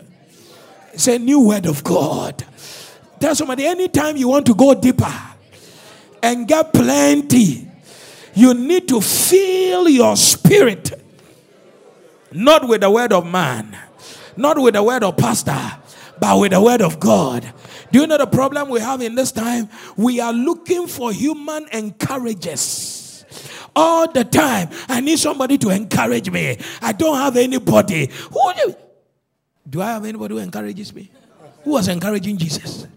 A 1.08 1.18
new 1.18 1.42
word 1.42 1.66
of 1.66 1.84
God. 1.84 2.44
Tell 3.20 3.36
somebody 3.36 3.66
anytime 3.66 4.18
you 4.18 4.30
want 4.30 4.46
to 4.48 4.56
go 4.56 4.74
deeper 4.74 5.14
and 6.26 6.48
get 6.48 6.74
plenty, 6.74 7.68
you 8.34 8.54
need 8.56 8.88
to 8.88 9.00
fill 9.00 9.88
your 9.88 10.18
spirit. 10.18 10.92
Not 12.32 12.68
with 12.68 12.82
the 12.82 12.90
word 12.90 13.14
of 13.14 13.26
man, 13.26 13.78
not 14.36 14.60
with 14.60 14.74
the 14.74 14.84
word 14.84 15.04
of 15.04 15.16
pastor, 15.18 15.78
but 16.20 16.40
with 16.40 16.52
the 16.52 16.62
word 16.62 16.82
of 16.82 17.00
God. 17.00 17.54
Do 17.92 18.00
you 18.00 18.08
know 18.08 18.18
the 18.18 18.26
problem 18.26 18.70
we 18.70 18.80
have 18.80 19.02
in 19.02 19.14
this 19.14 19.32
time? 19.32 19.70
We 19.96 20.20
are 20.20 20.34
looking 20.34 20.88
for 20.88 21.14
human 21.14 21.68
encouragers 21.72 23.24
all 23.76 24.12
the 24.12 24.24
time. 24.24 24.70
I 24.90 25.02
need 25.02 25.20
somebody 25.20 25.60
to 25.60 25.70
encourage 25.70 26.32
me. 26.32 26.58
I 26.82 26.92
don't 26.92 27.18
have 27.18 27.38
anybody. 27.38 28.08
Who 28.08 28.54
do, 28.56 28.76
do 29.70 29.82
I 29.82 29.92
have 29.94 30.06
anybody 30.06 30.34
who 30.34 30.42
encourages 30.42 30.94
me? 30.94 31.12
Who 31.64 31.72
was 31.72 31.88
encouraging 31.88 32.38
Jesus? 32.38 32.88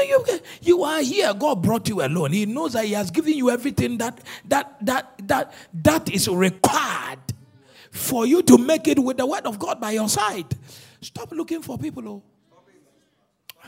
You, 0.00 0.24
you 0.62 0.82
are 0.84 1.02
here. 1.02 1.34
God 1.34 1.62
brought 1.62 1.88
you 1.88 2.02
alone. 2.02 2.32
He 2.32 2.46
knows 2.46 2.74
that 2.74 2.84
He 2.84 2.92
has 2.92 3.10
given 3.10 3.34
you 3.34 3.50
everything 3.50 3.98
that 3.98 4.20
that 4.46 4.76
that 4.84 5.20
that 5.26 5.52
that 5.74 6.10
is 6.12 6.28
required 6.28 7.18
for 7.90 8.26
you 8.26 8.42
to 8.42 8.58
make 8.58 8.86
it 8.88 8.98
with 8.98 9.16
the 9.16 9.26
word 9.26 9.46
of 9.46 9.58
God 9.58 9.80
by 9.80 9.92
your 9.92 10.08
side. 10.08 10.46
Stop 11.00 11.32
looking 11.32 11.62
for 11.62 11.78
people. 11.78 12.08
Oh. 12.08 12.22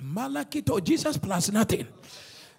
Malakito, 0.03 0.83
Jesus 0.83 1.17
plus 1.17 1.51
nothing. 1.51 1.87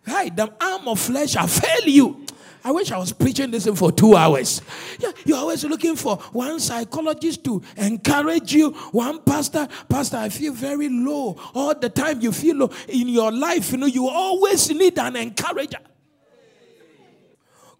Hey, 0.06 0.30
the 0.30 0.52
arm 0.60 0.88
of 0.88 1.00
flesh 1.00 1.32
shall 1.32 1.48
fail 1.48 1.88
you. 1.88 2.26
I 2.64 2.72
wish 2.72 2.92
I 2.92 2.98
was 2.98 3.12
preaching 3.12 3.50
this 3.50 3.66
for 3.68 3.92
two 3.92 4.16
hours. 4.16 4.62
Yeah, 5.00 5.12
you're 5.26 5.38
always 5.38 5.64
looking 5.66 5.96
for 5.96 6.18
one 6.32 6.60
psychologist 6.60 7.44
to 7.46 7.62
encourage 7.76 8.54
you, 8.54 8.72
one 8.92 9.22
pastor. 9.22 9.68
Pastor, 9.90 10.18
I 10.18 10.30
feel 10.30 10.54
very 10.54 10.88
low. 10.90 11.38
All 11.56 11.74
the 11.74 11.90
time 11.90 12.22
you 12.22 12.32
feel 12.32 12.58
low 12.58 12.72
in 12.88 13.08
your 13.10 13.32
life, 13.32 13.72
you 13.72 13.80
know, 13.80 13.88
you 13.88 14.08
always 14.08 14.70
need 14.70 15.00
an 15.00 15.16
encourager. 15.16 15.80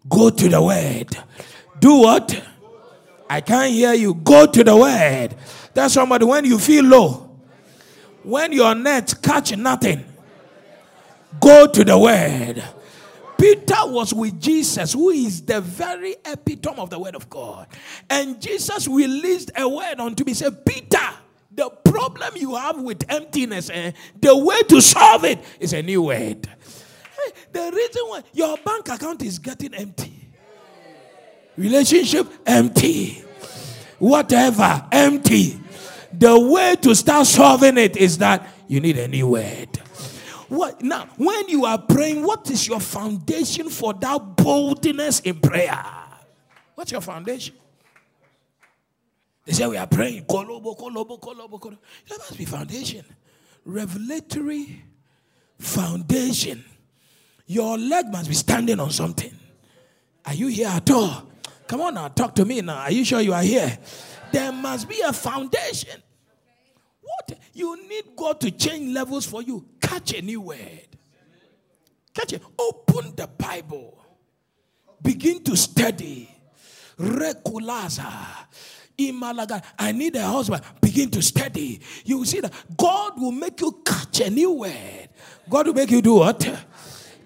Go 0.08 0.30
to 0.30 0.48
the 0.48 0.60
word. 0.60 1.16
Do 1.78 1.98
what? 2.00 2.42
I 3.30 3.40
can't 3.40 3.72
hear 3.72 3.94
you. 3.94 4.14
Go 4.14 4.46
to 4.46 4.64
the 4.64 4.76
word. 4.76 5.36
Tell 5.74 5.88
somebody 5.88 6.24
when 6.24 6.44
you 6.44 6.58
feel 6.58 6.84
low, 6.84 7.38
when 8.24 8.52
your 8.52 8.74
net 8.74 9.14
catch 9.22 9.56
nothing, 9.56 10.04
go 11.40 11.66
to 11.68 11.84
the 11.84 11.96
word. 11.96 12.62
Peter 13.42 13.74
was 13.86 14.14
with 14.14 14.40
Jesus, 14.40 14.92
who 14.92 15.10
is 15.10 15.42
the 15.42 15.60
very 15.60 16.14
epitome 16.24 16.78
of 16.78 16.90
the 16.90 16.98
word 17.00 17.16
of 17.16 17.28
God. 17.28 17.66
And 18.08 18.40
Jesus 18.40 18.86
released 18.86 19.50
a 19.56 19.68
word 19.68 19.98
unto 19.98 20.22
me. 20.22 20.32
Said, 20.32 20.64
Peter, 20.64 21.08
the 21.50 21.68
problem 21.68 22.36
you 22.36 22.54
have 22.54 22.80
with 22.80 23.04
emptiness, 23.08 23.68
eh, 23.68 23.90
the 24.20 24.36
way 24.36 24.62
to 24.68 24.80
solve 24.80 25.24
it 25.24 25.40
is 25.58 25.72
a 25.72 25.82
new 25.82 26.02
word. 26.02 26.48
The 27.50 27.72
reason 27.74 28.02
why 28.06 28.22
your 28.32 28.56
bank 28.58 28.88
account 28.88 29.22
is 29.22 29.40
getting 29.40 29.74
empty, 29.74 30.28
relationship 31.56 32.28
empty, 32.46 33.24
whatever 33.98 34.86
empty. 34.92 35.58
The 36.12 36.38
way 36.38 36.76
to 36.82 36.94
start 36.94 37.26
solving 37.26 37.76
it 37.76 37.96
is 37.96 38.18
that 38.18 38.46
you 38.68 38.78
need 38.78 38.98
a 38.98 39.08
new 39.08 39.26
word. 39.26 39.80
What 40.52 40.82
now? 40.82 41.08
When 41.16 41.48
you 41.48 41.64
are 41.64 41.78
praying, 41.78 42.22
what 42.26 42.50
is 42.50 42.68
your 42.68 42.78
foundation 42.78 43.70
for 43.70 43.94
that 43.94 44.36
boldness 44.36 45.20
in 45.20 45.40
prayer? 45.40 45.82
What's 46.74 46.92
your 46.92 47.00
foundation? 47.00 47.54
They 49.46 49.54
say 49.54 49.66
we 49.66 49.78
are 49.78 49.86
praying. 49.86 50.26
Kolobo, 50.26 50.78
kolobo, 50.78 51.18
kolobo, 51.18 51.58
kolobo. 51.58 51.78
There 52.06 52.18
must 52.18 52.36
be 52.36 52.44
foundation. 52.44 53.02
Revelatory 53.64 54.82
foundation. 55.58 56.62
Your 57.46 57.78
leg 57.78 58.12
must 58.12 58.28
be 58.28 58.34
standing 58.34 58.78
on 58.78 58.90
something. 58.90 59.34
Are 60.26 60.34
you 60.34 60.48
here 60.48 60.68
at 60.68 60.90
all? 60.90 61.30
Come 61.66 61.80
on 61.80 61.94
now, 61.94 62.08
talk 62.08 62.34
to 62.34 62.44
me 62.44 62.60
now. 62.60 62.80
Are 62.80 62.92
you 62.92 63.06
sure 63.06 63.22
you 63.22 63.32
are 63.32 63.42
here? 63.42 63.78
There 64.30 64.52
must 64.52 64.86
be 64.86 65.00
a 65.00 65.14
foundation. 65.14 66.02
What? 67.00 67.38
You 67.54 67.88
need 67.88 68.14
God 68.14 68.38
to 68.42 68.50
change 68.50 68.92
levels 68.92 69.24
for 69.24 69.40
you. 69.40 69.64
Catch 69.92 70.14
a 70.14 70.22
new 70.22 70.40
word. 70.40 70.88
Catch 72.14 72.32
it. 72.32 72.42
Open 72.58 73.14
the 73.14 73.26
Bible. 73.26 74.02
Begin 75.02 75.44
to 75.44 75.54
study. 75.54 76.30
Rekulaza. 76.98 78.10
Imalaga. 78.96 79.62
I 79.78 79.92
need 79.92 80.16
a 80.16 80.26
husband. 80.26 80.62
Begin 80.80 81.10
to 81.10 81.20
study. 81.20 81.78
You 82.06 82.18
will 82.18 82.24
see 82.24 82.40
that 82.40 82.54
God 82.74 83.20
will 83.20 83.32
make 83.32 83.60
you 83.60 83.82
catch 83.84 84.20
a 84.20 84.30
new 84.30 84.52
word. 84.52 85.10
God 85.50 85.66
will 85.66 85.74
make 85.74 85.90
you 85.90 86.00
do 86.00 86.14
what? 86.14 86.40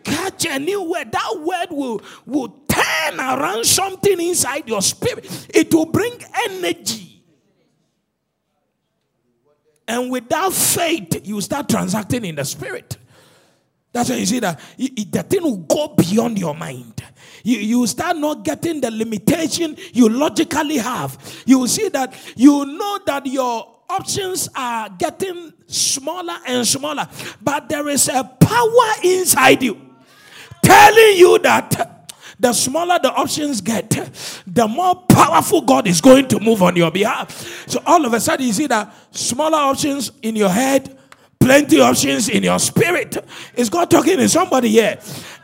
Catch 0.03 0.47
a 0.47 0.59
new 0.59 0.91
word. 0.91 1.13
That 1.13 1.39
word 1.39 1.69
will, 1.71 2.03
will 2.27 2.49
turn 2.67 3.21
around 3.21 3.65
something 3.65 4.21
inside 4.21 4.69
your 4.69 4.83
spirit. 4.83 5.25
It 5.55 5.73
will 5.73 5.87
bring 5.87 6.19
energy. 6.49 7.06
And 9.89 10.11
without 10.11 10.53
faith, 10.53 11.27
you 11.27 11.41
start 11.41 11.69
transacting 11.69 12.25
in 12.25 12.35
the 12.35 12.45
spirit. 12.45 12.97
That's 13.93 14.11
why 14.11 14.17
you 14.17 14.27
see 14.27 14.41
that 14.41 14.61
the 14.77 15.23
thing 15.23 15.43
will 15.43 15.57
go 15.57 15.89
beyond 15.89 16.39
your 16.39 16.55
mind. 16.55 17.03
You, 17.43 17.59
you 17.59 17.87
start 17.87 18.17
not 18.17 18.45
getting 18.45 18.81
the 18.81 18.91
limitation 18.91 19.77
you 19.93 20.09
logically 20.09 20.77
have. 20.79 21.43
You 21.47 21.61
will 21.61 21.69
see 21.69 21.89
that 21.91 22.15
you 22.37 22.67
know 22.67 22.99
that 23.07 23.25
your 23.27 23.75
options 23.89 24.49
are 24.55 24.91
getting 24.99 25.53
smaller 25.67 26.37
and 26.47 26.67
smaller, 26.67 27.09
but 27.41 27.69
there 27.69 27.89
is 27.89 28.09
a 28.09 28.25
power 28.25 28.93
inside 29.03 29.63
you 29.63 29.81
telling 30.63 31.17
you 31.17 31.39
that 31.39 31.96
the 32.39 32.53
smaller 32.53 32.99
the 33.03 33.13
options 33.13 33.61
get, 33.61 33.91
the 34.47 34.69
more 34.69 34.95
powerful 34.95 35.63
God 35.63 35.87
is 35.87 36.01
going 36.01 36.29
to 36.29 36.41
move 36.41 36.63
on 36.63 36.77
your 36.77 36.91
behalf. 36.91 37.67
So 37.69 37.83
all 37.87 38.05
of 38.05 38.13
a 38.13 38.21
sudden, 38.21 38.47
you 38.47 38.53
see 38.53 38.67
that 38.67 38.93
smaller 39.11 39.59
options 39.59 40.13
in 40.23 40.37
your 40.37 40.51
head, 40.51 40.99
plenty 41.39 41.81
options 41.81 42.29
in 42.29 42.43
your 42.43 42.59
spirit. 42.59 43.17
Is 43.55 43.71
God 43.71 43.91
talking 43.91 44.19
to 44.19 44.29
somebody 44.29 44.69
here? 44.69 44.99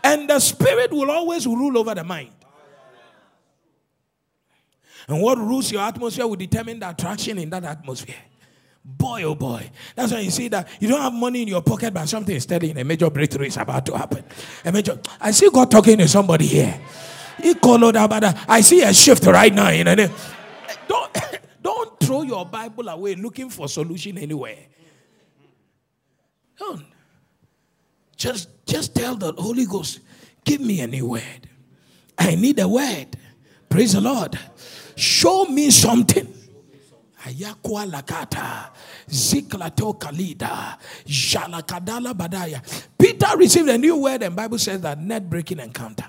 And 0.05 0.28
the 0.28 0.38
spirit 0.40 0.92
will 0.92 1.11
always 1.11 1.46
rule 1.46 1.78
over 1.78 1.94
the 1.94 2.05
mind. 2.05 2.31
And 5.09 5.20
what 5.20 5.38
rules 5.38 5.72
your 5.72 5.83
atmosphere 5.83 6.26
will 6.26 6.37
determine 6.37 6.78
the 6.78 6.90
attraction 6.90 7.38
in 7.38 7.50
that 7.50 7.64
atmosphere. 7.64 8.16
Boy, 8.85 9.23
oh 9.23 9.35
boy. 9.35 9.71
That's 9.95 10.12
why 10.12 10.21
you 10.21 10.31
see 10.31 10.49
that 10.49 10.68
you 10.81 10.88
don't 10.88 11.01
have 11.01 11.12
money 11.12 11.42
in 11.42 11.49
your 11.49 11.62
pocket, 11.62 11.95
but 11.95 12.09
something 12.09 12.35
is 12.35 12.47
telling 12.47 12.77
a 12.77 12.85
major 12.85 13.11
breakthrough 13.11 13.47
is 13.47 13.57
about 13.57 13.87
to 13.87 13.97
happen. 13.97 14.25
A 14.64 14.73
major. 14.73 14.99
I 15.21 15.31
see 15.31 15.51
God 15.51 15.71
talking 15.71 15.99
to 15.99 16.09
somebody 16.09 16.47
here. 16.47 16.81
He 17.40 17.55
called 17.55 17.83
about 17.97 18.25
I 18.49 18.61
see 18.61 18.83
a 18.83 18.92
shift 18.92 19.25
right 19.27 19.55
now. 19.55 19.71
You 19.71 19.85
know? 19.85 19.95
Don't, 20.88 21.18
don't 21.62 22.01
throw 22.01 22.23
your 22.23 22.45
Bible 22.45 22.88
away 22.88 23.14
looking 23.14 23.51
for 23.51 23.68
solution 23.68 24.18
anywhere. 24.18 24.59
Don't. 26.59 26.85
Just 28.16 28.49
Just 28.66 28.95
tell 28.95 29.14
the 29.16 29.33
Holy 29.33 29.66
Ghost, 29.66 30.01
give 30.45 30.61
me 30.61 30.81
a 30.81 30.87
new 30.87 31.07
word. 31.07 31.49
I 32.18 32.35
need 32.35 32.59
a 32.59 32.68
word. 32.68 33.07
Praise 33.68 33.92
the 33.92 34.01
Lord. 34.01 34.38
Show 34.97 35.45
me 35.47 35.71
something. 35.71 36.33
Ayakwa 37.24 37.87
lakata, 37.87 38.70
ziklato 39.08 39.94
kalida, 39.98 40.76
badaya. 42.14 42.61
Peter 42.98 43.37
received 43.37 43.68
a 43.68 43.78
new 43.78 43.96
word, 43.96 44.22
and 44.22 44.35
Bible 44.35 44.58
says 44.58 44.80
that 44.80 44.98
net 44.98 45.30
breaking 45.30 45.61
encounter. 45.61 46.06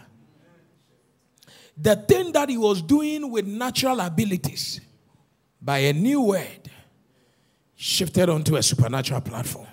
The 1.77 1.95
thing 1.95 2.31
that 2.31 2.49
he 2.49 2.57
was 2.57 2.81
doing 2.81 3.29
with 3.29 3.45
natural 3.45 3.99
abilities, 3.99 4.81
by 5.61 5.79
a 5.79 5.93
new 5.93 6.21
word, 6.21 6.69
shifted 7.75 8.29
onto 8.29 8.55
a 8.55 8.63
supernatural 8.63 9.21
platform. 9.21 9.67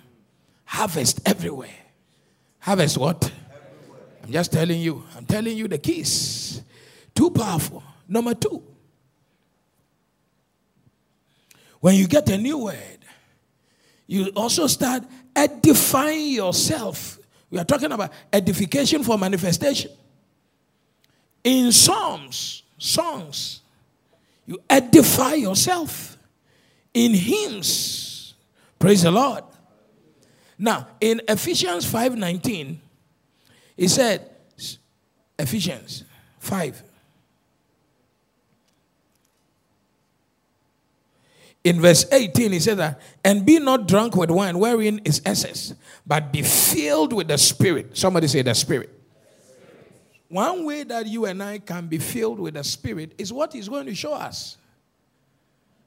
Harvest 0.64 1.20
everywhere. 1.26 1.68
Harvest 2.59 2.98
what? 2.98 3.24
Everywhere. 3.24 4.00
I'm 4.24 4.33
just 4.33 4.53
telling 4.53 4.81
you. 4.81 5.05
I'm 5.16 5.24
telling 5.26 5.57
you 5.57 5.68
the 5.68 5.79
keys. 5.79 6.62
Too 7.14 7.31
powerful. 7.31 7.83
Number 8.07 8.35
two. 8.35 8.62
When 11.81 11.95
you 11.97 12.07
get 12.07 12.29
a 12.29 12.38
new 12.38 12.59
word, 12.59 12.99
you 14.07 14.31
also 14.37 14.66
start 14.66 15.03
edifying 15.35 16.29
yourself. 16.29 17.19
We 17.51 17.59
are 17.59 17.64
talking 17.64 17.90
about 17.90 18.12
edification 18.33 19.03
for 19.03 19.19
manifestation. 19.19 19.90
In 21.43 21.73
Psalms, 21.73 22.62
songs, 22.77 23.62
you 24.47 24.59
edify 24.69 25.35
yourself. 25.35 26.19
In 26.93 27.14
hymns, 27.14 28.35
praise 28.79 29.03
the 29.03 29.11
Lord. 29.11 29.45
Now, 30.59 30.88
in 31.01 31.23
Ephesians 31.27 31.87
5:19, 31.87 32.77
he 33.77 33.88
said, 33.88 34.29
Ephesians 35.38 36.05
5. 36.40 36.83
In 41.62 41.81
verse 41.81 42.07
18, 42.11 42.53
he 42.53 42.61
said 42.61 42.79
that, 42.79 43.01
and 43.23 43.44
be 43.44 43.59
not 43.59 43.87
drunk 43.87 44.16
with 44.16 44.31
wine 44.31 44.59
wherein 44.59 45.01
is 45.05 45.20
excess, 45.27 45.75
but 46.07 46.33
be 46.33 46.42
filled 46.42 47.12
with 47.12 47.29
the 47.29 47.37
Spirit. 47.37 47.96
Somebody 47.96 48.29
say 48.29 48.40
the 48.40 48.55
Spirit. 48.55 48.90
One 50.29 50.64
way 50.64 50.85
that 50.85 51.07
you 51.07 51.27
and 51.27 51.42
I 51.42 51.59
can 51.59 51.87
be 51.87 51.99
filled 51.99 52.40
with 52.40 52.55
the 52.55 52.64
Spirit 52.64 53.14
is 53.18 53.33
what 53.33 53.53
He's 53.53 53.68
going 53.68 53.87
to 53.87 53.94
show 53.94 54.14
us. 54.14 54.57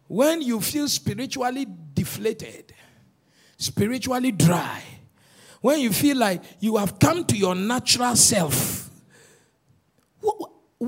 When 0.07 0.41
you 0.41 0.61
feel 0.61 0.87
spiritually 0.87 1.65
deflated, 1.93 2.73
spiritually 3.57 4.31
dry, 4.31 4.83
when 5.61 5.79
you 5.79 5.91
feel 5.91 6.17
like 6.17 6.43
you 6.59 6.77
have 6.77 6.99
come 6.99 7.25
to 7.25 7.37
your 7.37 7.55
natural 7.55 8.15
self, 8.15 8.91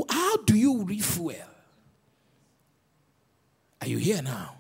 how 0.10 0.38
do 0.38 0.56
you 0.56 0.84
refuel? 0.84 1.38
Are 3.82 3.88
you 3.88 3.98
here 3.98 4.22
now? 4.22 4.58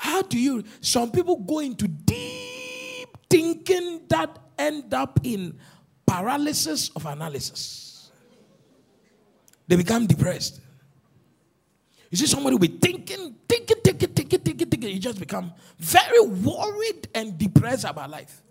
How 0.00 0.22
do 0.22 0.38
you? 0.38 0.64
Some 0.80 1.10
people 1.10 1.36
go 1.36 1.58
into 1.58 1.86
deep 1.86 3.06
thinking 3.28 4.00
that 4.08 4.38
end 4.58 4.94
up 4.94 5.20
in 5.22 5.58
paralysis 6.06 6.88
of 6.96 7.04
analysis. 7.04 8.10
They 9.68 9.76
become 9.76 10.06
depressed. 10.06 10.58
You 12.08 12.16
see 12.16 12.26
somebody 12.26 12.54
will 12.54 12.60
be 12.60 12.78
thinking, 12.78 13.36
thinking, 13.46 13.76
thinking, 13.84 14.08
thinking, 14.08 14.40
thinking, 14.40 14.68
thinking. 14.70 14.90
You 14.90 14.98
just 14.98 15.20
become 15.20 15.52
very 15.78 16.20
worried 16.20 17.06
and 17.14 17.36
depressed 17.36 17.84
about 17.84 18.08
life. 18.08 18.42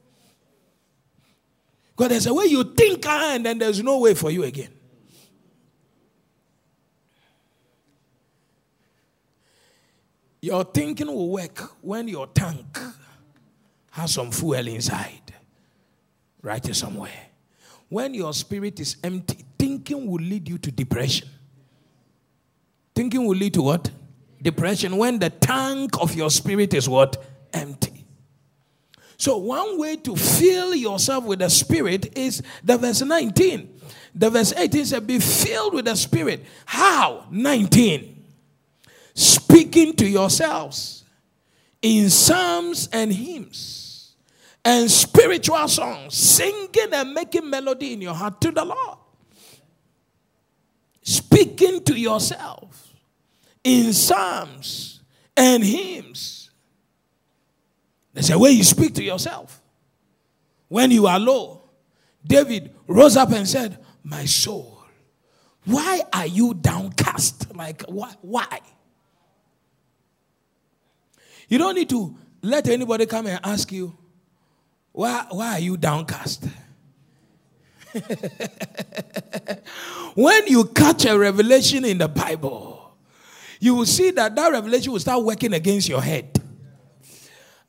Because 1.98 2.10
there's 2.10 2.28
a 2.28 2.34
way 2.36 2.46
you 2.46 2.64
think 2.64 3.08
and 3.08 3.44
then 3.44 3.58
there's 3.58 3.82
no 3.82 3.98
way 3.98 4.14
for 4.14 4.30
you 4.30 4.44
again. 4.44 4.79
Your 10.42 10.64
thinking 10.64 11.08
will 11.08 11.30
work 11.30 11.60
when 11.82 12.08
your 12.08 12.28
tank 12.28 12.78
has 13.92 14.14
some 14.14 14.32
fuel 14.32 14.68
inside. 14.68 15.34
Write 16.42 16.70
it 16.70 16.76
somewhere. 16.76 17.28
When 17.90 18.14
your 18.14 18.34
spirit 18.34 18.80
is 18.80 18.98
empty, 19.04 19.44
thinking 19.58 20.06
will 20.08 20.24
lead 20.24 20.48
you 20.48 20.58
to 20.60 20.72
depression. 20.72 21.28
Thinking 22.96 23.26
will 23.26 23.36
lead 23.36 23.54
to 23.56 23.64
what? 23.64 23.90
Depression. 24.42 24.96
When 24.96 25.20
the 25.20 25.30
tank 25.30 26.00
of 26.00 26.16
your 26.16 26.30
spirit 26.30 26.74
is 26.74 26.88
what? 26.88 27.22
Empty. 27.52 28.00
So, 29.20 29.38
one 29.38 29.78
way 29.78 29.98
to 29.98 30.16
fill 30.16 30.74
yourself 30.74 31.26
with 31.26 31.40
the 31.40 31.50
Spirit 31.50 32.18
is 32.18 32.42
the 32.64 32.78
verse 32.78 33.02
19. 33.02 33.82
The 34.16 34.30
verse 34.30 34.54
18 34.56 34.86
said, 34.86 35.06
Be 35.06 35.20
filled 35.20 35.74
with 35.74 35.86
the 35.86 35.96
Spirit. 35.96 36.46
How? 36.66 37.28
19. 37.30 38.19
Speaking 39.20 39.94
to 39.98 40.08
yourselves 40.08 41.04
in 41.82 42.10
psalms 42.10 42.88
and 42.94 43.12
hymns 43.12 44.16
and 44.64 44.90
spiritual 44.90 45.68
songs, 45.68 46.16
singing 46.16 46.94
and 46.94 47.14
making 47.14 47.50
melody 47.50 47.92
in 47.92 48.02
your 48.02 48.14
heart 48.14 48.40
to 48.40 48.52
the 48.52 48.64
Lord. 48.64 48.98
Speaking 51.02 51.84
to 51.84 52.00
yourself 52.00 52.94
in 53.62 53.92
psalms 53.92 55.02
and 55.36 55.66
hymns. 55.66 56.50
There's 58.14 58.30
a 58.30 58.40
way 58.40 58.52
you 58.52 58.64
speak 58.64 58.94
to 58.96 59.04
yourself. 59.04 59.62
When 60.70 60.92
you 60.92 61.08
are 61.08 61.20
low, 61.20 61.70
David 62.26 62.74
rose 62.88 63.18
up 63.18 63.34
and 63.34 63.46
said, 63.46 63.80
My 64.02 64.24
soul, 64.24 64.82
why 65.66 66.04
are 66.14 66.28
you 66.28 66.54
downcast? 66.54 67.54
Like, 67.54 67.82
why? 67.90 68.14
why? 68.22 68.62
You 71.50 71.58
don't 71.58 71.76
need 71.76 71.90
to 71.90 72.16
let 72.42 72.70
anybody 72.70 73.06
come 73.08 73.28
and 73.28 73.40
ask 73.44 73.72
you, 73.72 73.98
Why, 74.92 75.26
why 75.30 75.54
are 75.54 75.60
you 75.60 75.76
downcast? 75.76 76.48
when 80.14 80.46
you 80.48 80.66
catch 80.66 81.06
a 81.06 81.18
revelation 81.18 81.84
in 81.86 81.98
the 81.98 82.08
Bible, 82.08 82.96
you 83.60 83.74
will 83.74 83.88
see 83.88 84.12
that 84.12 84.36
that 84.36 84.52
revelation 84.52 84.92
will 84.94 85.00
start 85.00 85.24
working 85.24 85.54
against 85.54 85.90
your 85.90 86.02
head. 86.02 86.40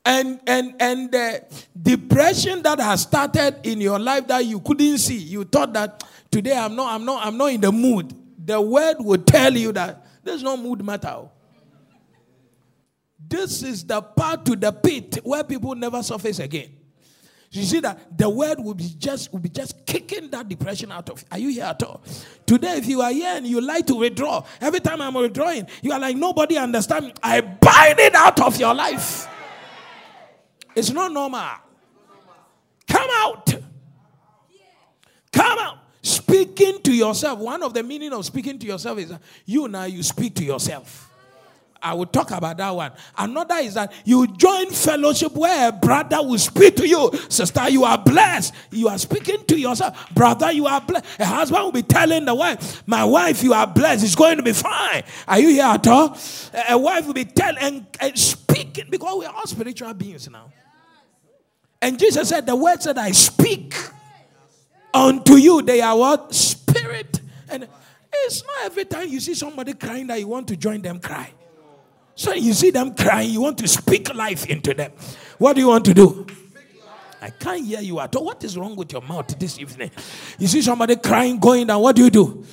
And 0.04 0.40
and 0.46 0.74
and 0.78 1.10
the 1.10 1.44
depression 1.80 2.62
that 2.62 2.80
has 2.80 3.02
started 3.02 3.60
in 3.64 3.80
your 3.80 3.98
life 3.98 4.26
that 4.28 4.44
you 4.44 4.60
couldn't 4.60 4.98
see, 4.98 5.16
you 5.16 5.44
thought 5.44 5.72
that 5.72 6.04
today 6.30 6.56
I'm 6.56 6.76
not, 6.76 6.92
I'm 6.94 7.04
not, 7.04 7.26
I'm 7.26 7.36
not 7.36 7.52
in 7.52 7.60
the 7.60 7.72
mood. 7.72 8.14
The 8.44 8.60
word 8.60 8.96
will 9.00 9.22
tell 9.22 9.54
you 9.54 9.72
that 9.72 10.06
there's 10.22 10.42
no 10.42 10.56
mood 10.56 10.84
matter. 10.84 11.28
This 13.30 13.62
is 13.62 13.84
the 13.84 14.02
path 14.02 14.42
to 14.44 14.56
the 14.56 14.72
pit 14.72 15.20
where 15.22 15.44
people 15.44 15.76
never 15.76 16.02
surface 16.02 16.40
again. 16.40 16.76
You 17.52 17.62
see 17.62 17.80
that 17.80 18.16
the 18.16 18.28
word 18.28 18.58
will 18.60 18.74
be 18.74 18.92
just 18.98 19.32
will 19.32 19.40
be 19.40 19.48
just 19.48 19.86
kicking 19.86 20.30
that 20.30 20.48
depression 20.48 20.90
out 20.90 21.10
of. 21.10 21.24
Are 21.30 21.38
you 21.38 21.48
here 21.48 21.64
at 21.64 21.82
all? 21.82 22.02
Today, 22.44 22.76
if 22.76 22.86
you 22.86 23.00
are 23.02 23.12
here 23.12 23.36
and 23.36 23.46
you 23.46 23.60
like 23.60 23.86
to 23.86 23.94
withdraw, 23.94 24.44
every 24.60 24.80
time 24.80 25.00
I'm 25.00 25.14
withdrawing, 25.14 25.66
you 25.82 25.92
are 25.92 25.98
like 25.98 26.16
nobody 26.16 26.56
understand. 26.58 27.12
I 27.22 27.40
bind 27.40 28.00
it 28.00 28.14
out 28.14 28.40
of 28.40 28.58
your 28.58 28.74
life. 28.74 29.28
It's 30.74 30.90
not 30.90 31.12
normal. 31.12 31.50
Come 32.88 33.10
out. 33.12 33.54
Come 35.32 35.58
out. 35.58 35.78
Speaking 36.02 36.82
to 36.82 36.92
yourself. 36.92 37.38
One 37.38 37.62
of 37.62 37.74
the 37.74 37.82
meaning 37.82 38.12
of 38.12 38.24
speaking 38.24 38.58
to 38.58 38.66
yourself 38.66 38.98
is 38.98 39.12
you 39.44 39.68
now 39.68 39.84
you 39.84 40.02
speak 40.02 40.34
to 40.36 40.44
yourself. 40.44 41.09
I 41.82 41.94
will 41.94 42.06
talk 42.06 42.30
about 42.30 42.58
that 42.58 42.70
one. 42.70 42.92
Another 43.16 43.56
is 43.56 43.74
that 43.74 43.92
you 44.04 44.26
join 44.26 44.70
fellowship 44.70 45.32
where 45.32 45.68
a 45.70 45.72
brother 45.72 46.18
will 46.22 46.38
speak 46.38 46.76
to 46.76 46.86
you. 46.86 47.10
Sister, 47.28 47.70
you 47.70 47.84
are 47.84 47.96
blessed. 47.96 48.54
You 48.70 48.88
are 48.88 48.98
speaking 48.98 49.44
to 49.46 49.58
yourself. 49.58 50.10
Brother, 50.14 50.52
you 50.52 50.66
are 50.66 50.80
blessed. 50.80 51.06
A 51.18 51.24
husband 51.24 51.64
will 51.64 51.72
be 51.72 51.82
telling 51.82 52.24
the 52.26 52.34
wife, 52.34 52.82
My 52.86 53.04
wife, 53.04 53.42
you 53.42 53.54
are 53.54 53.66
blessed. 53.66 54.04
It's 54.04 54.14
going 54.14 54.36
to 54.36 54.42
be 54.42 54.52
fine. 54.52 55.02
Are 55.26 55.38
you 55.38 55.48
here 55.48 55.64
at 55.64 55.86
all? 55.86 56.18
A 56.68 56.76
wife 56.76 57.06
will 57.06 57.14
be 57.14 57.24
telling 57.24 57.58
and, 57.58 57.86
and 58.00 58.18
speaking 58.18 58.86
because 58.90 59.18
we 59.18 59.24
are 59.24 59.34
all 59.34 59.46
spiritual 59.46 59.94
beings 59.94 60.28
now. 60.28 60.52
And 61.80 61.98
Jesus 61.98 62.28
said, 62.28 62.44
The 62.44 62.56
word 62.56 62.82
said, 62.82 62.98
I 62.98 63.12
speak 63.12 63.74
unto 64.92 65.34
you. 65.34 65.62
They 65.62 65.80
are 65.80 65.96
what? 65.96 66.34
Spirit. 66.34 67.20
And 67.48 67.66
it's 68.12 68.44
not 68.44 68.66
every 68.66 68.84
time 68.84 69.08
you 69.08 69.20
see 69.20 69.34
somebody 69.34 69.72
crying 69.72 70.06
that 70.08 70.20
you 70.20 70.28
want 70.28 70.48
to 70.48 70.56
join 70.56 70.82
them 70.82 71.00
cry. 71.00 71.32
So 72.20 72.34
you 72.34 72.52
see 72.52 72.68
them 72.68 72.94
crying, 72.94 73.30
you 73.30 73.40
want 73.40 73.56
to 73.56 73.66
speak 73.66 74.14
life 74.14 74.44
into 74.44 74.74
them. 74.74 74.92
What 75.38 75.54
do 75.54 75.62
you 75.62 75.68
want 75.68 75.86
to 75.86 75.94
do? 75.94 76.26
I 77.22 77.30
can't 77.30 77.64
hear 77.64 77.80
you 77.80 77.98
at 77.98 78.14
all. 78.14 78.26
What 78.26 78.44
is 78.44 78.58
wrong 78.58 78.76
with 78.76 78.92
your 78.92 79.00
mouth 79.00 79.38
this 79.38 79.58
evening? 79.58 79.90
You 80.38 80.46
see 80.46 80.60
somebody 80.60 80.96
crying, 80.96 81.38
going 81.38 81.66
down. 81.68 81.80
What 81.80 81.96
do 81.96 82.04
you 82.04 82.10
do? 82.10 82.44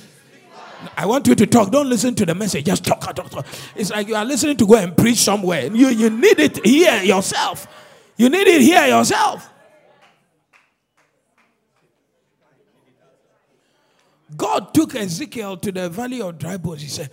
I 0.96 1.04
want 1.04 1.26
you 1.26 1.34
to 1.34 1.46
talk. 1.46 1.70
Don't 1.70 1.86
listen 1.86 2.14
to 2.14 2.24
the 2.24 2.34
message. 2.34 2.64
Just 2.64 2.82
talk, 2.82 3.00
talk, 3.14 3.28
talk. 3.28 3.46
It's 3.76 3.90
like 3.90 4.08
you 4.08 4.14
are 4.14 4.24
listening 4.24 4.56
to 4.56 4.66
go 4.66 4.76
and 4.76 4.96
preach 4.96 5.18
somewhere. 5.18 5.66
You, 5.66 5.88
you 5.88 6.08
need 6.08 6.40
it 6.40 6.64
here 6.64 7.02
yourself. 7.02 7.66
You 8.16 8.30
need 8.30 8.48
it 8.48 8.62
here 8.62 8.86
yourself. 8.86 9.50
God 14.34 14.72
took 14.72 14.94
Ezekiel 14.94 15.58
to 15.58 15.72
the 15.72 15.90
valley 15.90 16.22
of 16.22 16.38
dry 16.38 16.56
bones. 16.56 16.80
He 16.80 16.88
said, 16.88 17.10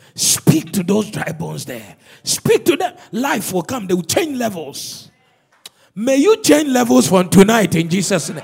Speak 0.56 0.72
to 0.72 0.84
those 0.84 1.12
dry 1.12 1.34
bones 1.34 1.66
there. 1.66 1.97
Speak 2.24 2.64
to 2.64 2.78
them. 2.78 2.95
Life 3.12 3.51
will 3.51 3.62
come. 3.62 3.88
They 3.88 3.93
will 3.93 4.03
change 4.03 4.38
levels. 4.38 5.12
May 5.93 6.16
you 6.16 6.41
change 6.41 6.70
levels 6.70 7.10
from 7.10 7.28
tonight 7.28 7.76
in 7.76 7.89
Jesus' 7.89 8.30
name. 8.30 8.41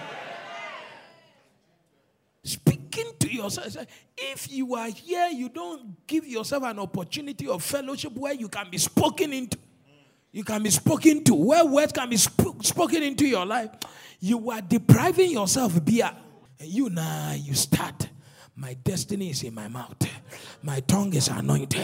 Speaking 2.43 3.14
to 3.18 3.34
yourself. 3.34 3.88
If 4.18 4.51
you 4.51 4.76
are 4.76 4.89
here, 4.89 5.30
you 5.32 5.47
don't 5.47 6.05
give 6.05 6.28
yourself 6.28 6.64
an 6.64 6.80
opportunity 6.80 7.47
of 7.47 7.64
fellowship 7.64 8.12
where 8.12 8.34
you 8.34 8.49
can 8.49 8.70
be 8.70 8.78
spoken 8.78 9.32
into. 9.32 9.57
You 10.34 10.43
can 10.43 10.64
be 10.64 10.70
spoken 10.70 11.24
to, 11.24 11.34
where 11.34 11.64
words 11.64 11.93
can 11.93 12.09
be 12.09 12.18
sp- 12.20 12.59
spoken 12.62 13.03
into 13.03 13.26
your 13.26 13.45
life. 13.45 13.70
You 14.20 14.51
are 14.51 14.62
depriving 14.62 15.32
yourself 15.32 15.84
beer. 15.86 16.12
And 16.59 16.68
you 16.68 16.89
now, 16.89 17.36
you 17.38 17.53
start 17.53 18.09
my 18.62 18.76
destiny 18.76 19.32
is 19.32 19.41
in 19.41 19.55
my 19.55 19.68
mouth. 19.68 19.95
My 20.62 20.82
tongue 20.82 21.16
is 21.16 21.30
anointed. 21.30 21.84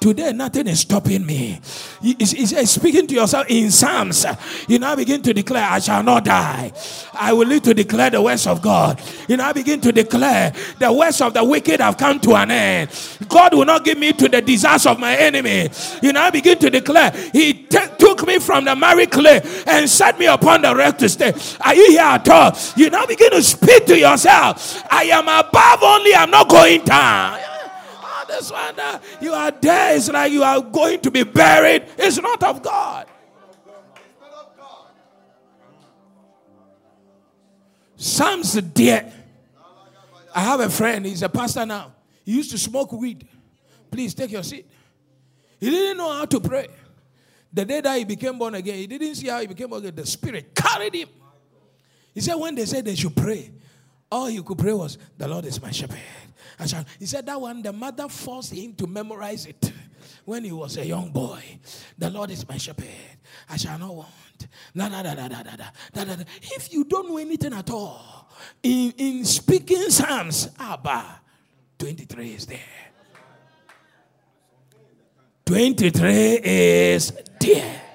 Today, 0.00 0.32
nothing 0.32 0.66
is 0.66 0.80
stopping 0.80 1.24
me. 1.24 1.60
He, 2.02 2.16
he 2.18 2.44
says, 2.46 2.72
speaking 2.72 3.06
to 3.06 3.14
yourself 3.14 3.46
in 3.48 3.70
Psalms, 3.70 4.26
you 4.66 4.80
now 4.80 4.96
begin 4.96 5.22
to 5.22 5.32
declare, 5.32 5.64
I 5.70 5.78
shall 5.78 6.02
not 6.02 6.24
die. 6.24 6.72
I 7.12 7.32
will 7.32 7.46
live 7.46 7.62
to 7.62 7.74
declare 7.74 8.10
the 8.10 8.20
words 8.20 8.48
of 8.48 8.60
God. 8.60 9.00
You 9.28 9.36
now 9.36 9.52
begin 9.52 9.80
to 9.82 9.92
declare, 9.92 10.52
the 10.80 10.92
words 10.92 11.20
of 11.20 11.34
the 11.34 11.44
wicked 11.44 11.78
have 11.78 11.96
come 11.96 12.18
to 12.20 12.34
an 12.34 12.50
end. 12.50 12.90
God 13.28 13.54
will 13.54 13.64
not 13.64 13.84
give 13.84 13.96
me 13.96 14.12
to 14.12 14.28
the 14.28 14.42
disaster 14.42 14.88
of 14.88 14.98
my 14.98 15.14
enemy. 15.14 15.70
You 16.02 16.12
now 16.12 16.32
begin 16.32 16.58
to 16.58 16.70
declare, 16.70 17.12
He 17.32 17.52
t- 17.52 17.78
took 17.96 18.26
me 18.26 18.40
from 18.40 18.64
the 18.64 18.74
marry 18.74 19.06
clay 19.06 19.40
and 19.68 19.88
set 19.88 20.18
me 20.18 20.26
upon 20.26 20.62
the 20.62 20.74
wreck 20.74 20.98
to 20.98 21.08
stay. 21.08 21.32
Are 21.60 21.76
you 21.76 21.90
here 21.92 22.00
at 22.00 22.28
all? 22.28 22.58
You 22.74 22.90
now 22.90 23.06
begin 23.06 23.30
to 23.30 23.42
speak 23.42 23.86
to 23.86 23.96
yourself, 23.96 24.82
I 24.90 25.04
am 25.04 25.28
above 25.28 25.91
only, 25.92 26.14
I'm 26.14 26.30
not 26.30 26.48
going 26.48 26.84
down. 26.84 27.38
Oh, 27.40 28.24
this 28.28 28.50
one, 28.50 28.78
uh, 28.78 28.98
you 29.20 29.32
are 29.32 29.50
there. 29.50 29.96
It's 29.96 30.10
like 30.10 30.32
you 30.32 30.42
are 30.42 30.60
going 30.60 31.00
to 31.00 31.10
be 31.10 31.22
buried. 31.22 31.84
It's 31.98 32.20
not 32.20 32.42
of 32.42 32.62
God. 32.62 33.06
Psalms 37.96 38.54
dear. 38.54 39.12
I 40.34 40.40
have 40.40 40.60
a 40.60 40.68
friend, 40.70 41.06
he's 41.06 41.22
a 41.22 41.28
pastor 41.28 41.64
now. 41.64 41.92
He 42.24 42.32
used 42.32 42.50
to 42.50 42.58
smoke 42.58 42.90
weed. 42.92 43.28
Please 43.90 44.14
take 44.14 44.32
your 44.32 44.42
seat. 44.42 44.66
He 45.60 45.70
didn't 45.70 45.98
know 45.98 46.10
how 46.10 46.24
to 46.24 46.40
pray. 46.40 46.68
The 47.52 47.64
day 47.64 47.80
that 47.80 47.98
he 47.98 48.04
became 48.04 48.38
born 48.38 48.54
again, 48.54 48.76
he 48.76 48.86
didn't 48.86 49.14
see 49.14 49.28
how 49.28 49.40
he 49.40 49.46
became 49.46 49.68
born 49.68 49.82
again. 49.82 49.94
The 49.94 50.06
Spirit 50.06 50.54
carried 50.54 50.94
him. 50.94 51.08
He 52.14 52.20
said, 52.20 52.34
when 52.34 52.54
they 52.54 52.64
said 52.66 52.84
they 52.84 52.94
should 52.94 53.14
pray, 53.14 53.52
all 54.12 54.26
he 54.26 54.42
could 54.42 54.58
pray 54.58 54.74
was, 54.74 54.98
The 55.16 55.26
Lord 55.26 55.46
is 55.46 55.60
my 55.60 55.70
shepherd. 55.70 55.98
I 56.58 56.66
shall, 56.66 56.84
He 56.98 57.06
said 57.06 57.24
that 57.26 57.40
one, 57.40 57.62
the 57.62 57.72
mother 57.72 58.08
forced 58.08 58.52
him 58.52 58.74
to 58.74 58.86
memorize 58.86 59.46
it 59.46 59.72
when 60.26 60.44
he 60.44 60.52
was 60.52 60.76
a 60.76 60.86
young 60.86 61.10
boy. 61.10 61.42
The 61.96 62.10
Lord 62.10 62.30
is 62.30 62.46
my 62.46 62.58
shepherd. 62.58 62.86
I 63.48 63.56
shall 63.56 63.78
not 63.78 63.94
want. 63.94 64.08
Da, 64.76 64.88
da, 64.88 65.02
da, 65.02 65.14
da, 65.14 65.28
da, 65.28 65.42
da, 65.42 65.56
da, 65.56 66.04
da, 66.04 66.14
da. 66.16 66.24
If 66.42 66.72
you 66.72 66.84
don't 66.84 67.08
know 67.08 67.16
anything 67.16 67.54
at 67.54 67.70
all, 67.70 68.28
in, 68.62 68.92
in 68.98 69.24
speaking 69.24 69.88
Psalms, 69.88 70.50
Abba, 70.58 71.20
23 71.78 72.30
is 72.34 72.46
there. 72.46 72.58
23 75.46 76.10
is 76.44 77.12
there. 77.40 77.91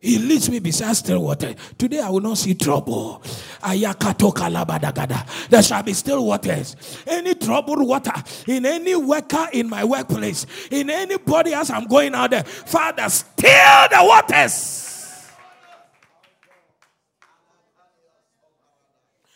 He 0.00 0.18
leads 0.18 0.48
me 0.48 0.60
beside 0.60 0.96
still 0.96 1.22
water. 1.22 1.54
Today 1.76 2.00
I 2.00 2.08
will 2.08 2.20
not 2.20 2.38
see 2.38 2.54
trouble. 2.54 3.22
There 3.62 5.62
shall 5.62 5.82
be 5.82 5.92
still 5.92 6.24
waters. 6.24 6.76
Any 7.06 7.34
troubled 7.34 7.86
water 7.86 8.14
in 8.46 8.64
any 8.64 8.96
worker 8.96 9.48
in 9.52 9.68
my 9.68 9.84
workplace, 9.84 10.46
in 10.70 10.88
anybody 10.88 11.52
else 11.52 11.68
I'm 11.68 11.86
going 11.86 12.14
out 12.14 12.30
there. 12.30 12.44
Father, 12.44 13.10
still 13.10 13.88
the 13.90 13.98
waters. 14.00 14.86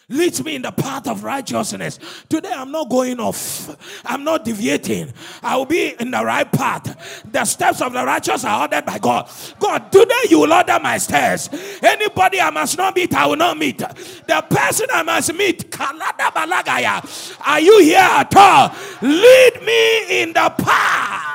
Leads 0.09 0.45
me 0.45 0.57
in 0.57 0.63
the 0.63 0.71
path 0.71 1.09
of 1.09 1.25
righteousness. 1.25 1.99
Today 2.29 2.53
I'm 2.53 2.71
not 2.71 2.91
going 2.91 3.19
off. 3.21 3.75
I'm 4.05 4.23
not 4.23 4.45
deviating. 4.45 5.13
I 5.43 5.57
will 5.57 5.65
be 5.65 5.95
in 5.99 6.11
the 6.11 6.23
right 6.25 6.51
path. 6.51 7.25
The 7.33 7.45
steps 7.45 7.81
of 7.81 7.95
the 7.95 8.05
righteous 8.05 8.45
are 8.45 8.63
ordered 8.63 8.85
by 8.85 8.99
God. 8.99 9.31
God, 9.59 9.91
today 9.91 10.29
you 10.29 10.41
will 10.41 10.53
order 10.53 10.79
my 10.83 10.99
steps. 10.99 11.49
Anybody 11.83 12.41
I 12.41 12.51
must 12.51 12.77
not 12.77 12.95
meet, 12.95 13.15
I 13.15 13.27
will 13.27 13.37
not 13.37 13.57
meet. 13.57 13.79
The 13.79 14.45
person 14.51 14.89
I 14.93 15.03
must 15.03 15.33
meet, 15.35 15.71
Balagaya. 15.71 17.39
Are 17.47 17.61
you 17.61 17.81
here 17.81 17.99
at 17.99 18.35
all? 18.37 18.75
Lead 19.01 19.63
me 19.63 20.23
in 20.23 20.33
the 20.33 20.53
path. 20.59 21.34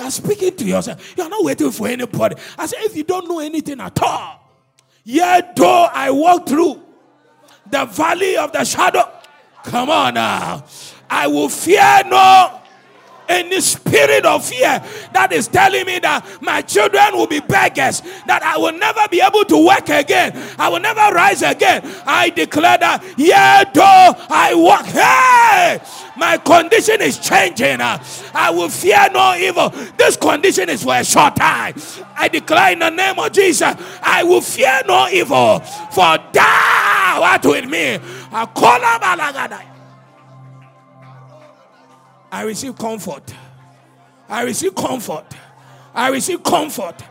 You 0.00 0.06
are 0.06 0.10
speaking 0.10 0.56
to 0.56 0.64
yourself. 0.64 1.14
You 1.14 1.24
are 1.24 1.28
not 1.28 1.44
waiting 1.44 1.70
for 1.70 1.86
anybody. 1.86 2.34
I 2.56 2.64
say, 2.64 2.78
if 2.80 2.96
you 2.96 3.04
don't 3.04 3.28
know 3.28 3.38
anything 3.38 3.80
at 3.80 4.02
all, 4.02 4.50
yet 5.04 5.54
though 5.54 5.88
I 5.92 6.10
walk 6.10 6.48
through 6.48 6.82
the 7.70 7.84
valley 7.84 8.34
of 8.38 8.50
the 8.50 8.64
shadow, 8.64 9.12
come 9.62 9.90
on 9.90 10.14
now, 10.14 10.64
I 11.10 11.26
will 11.26 11.50
fear 11.50 12.02
no 12.06 12.59
any 13.30 13.60
spirit 13.60 14.26
of 14.26 14.44
fear 14.44 14.82
that 15.12 15.32
is 15.32 15.48
telling 15.48 15.86
me 15.86 15.98
that 16.00 16.26
my 16.42 16.60
children 16.62 17.12
will 17.12 17.26
be 17.26 17.40
beggars, 17.40 18.02
that 18.26 18.42
I 18.42 18.58
will 18.58 18.72
never 18.72 19.06
be 19.08 19.20
able 19.20 19.44
to 19.44 19.66
work 19.66 19.88
again, 19.88 20.32
I 20.58 20.68
will 20.68 20.80
never 20.80 21.14
rise 21.14 21.42
again. 21.42 21.82
I 22.06 22.30
declare 22.30 22.78
that, 22.78 23.04
yeah, 23.16 23.64
though 23.72 24.14
I 24.28 24.54
walk, 24.54 24.84
hey, 24.86 25.80
my 26.16 26.36
condition 26.38 27.00
is 27.00 27.18
changing. 27.18 27.80
I 27.80 28.50
will 28.50 28.68
fear 28.68 29.08
no 29.12 29.34
evil. 29.36 29.70
This 29.96 30.16
condition 30.16 30.68
is 30.68 30.82
for 30.82 30.96
a 30.96 31.04
short 31.04 31.36
time. 31.36 31.74
I 32.16 32.28
declare 32.28 32.72
in 32.72 32.80
the 32.80 32.90
name 32.90 33.18
of 33.18 33.32
Jesus, 33.32 33.74
I 34.02 34.24
will 34.24 34.40
fear 34.42 34.82
no 34.86 35.08
evil, 35.08 35.60
for 35.60 36.18
thou 36.32 37.20
art 37.22 37.44
with 37.44 37.68
me. 37.68 37.98
I 38.32 38.46
call 38.46 39.69
I 42.32 42.42
receive 42.42 42.76
comfort. 42.76 43.34
I 44.28 44.42
receive 44.42 44.74
comfort. 44.74 45.26
I 45.94 46.08
receive 46.08 46.42
comfort. 46.42 47.02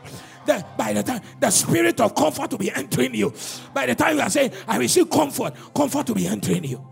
That 0.46 0.76
by 0.76 0.94
the 0.94 1.02
time 1.02 1.20
the 1.38 1.50
spirit 1.50 2.00
of 2.00 2.14
comfort 2.14 2.50
will 2.50 2.58
be 2.58 2.72
entering 2.72 3.14
you, 3.14 3.32
by 3.74 3.86
the 3.86 3.94
time 3.94 4.16
you 4.16 4.22
are 4.22 4.30
saying, 4.30 4.52
I 4.66 4.78
receive 4.78 5.10
comfort, 5.10 5.54
comfort 5.74 6.08
will 6.08 6.14
be 6.14 6.26
entering 6.26 6.64
you. 6.64 6.86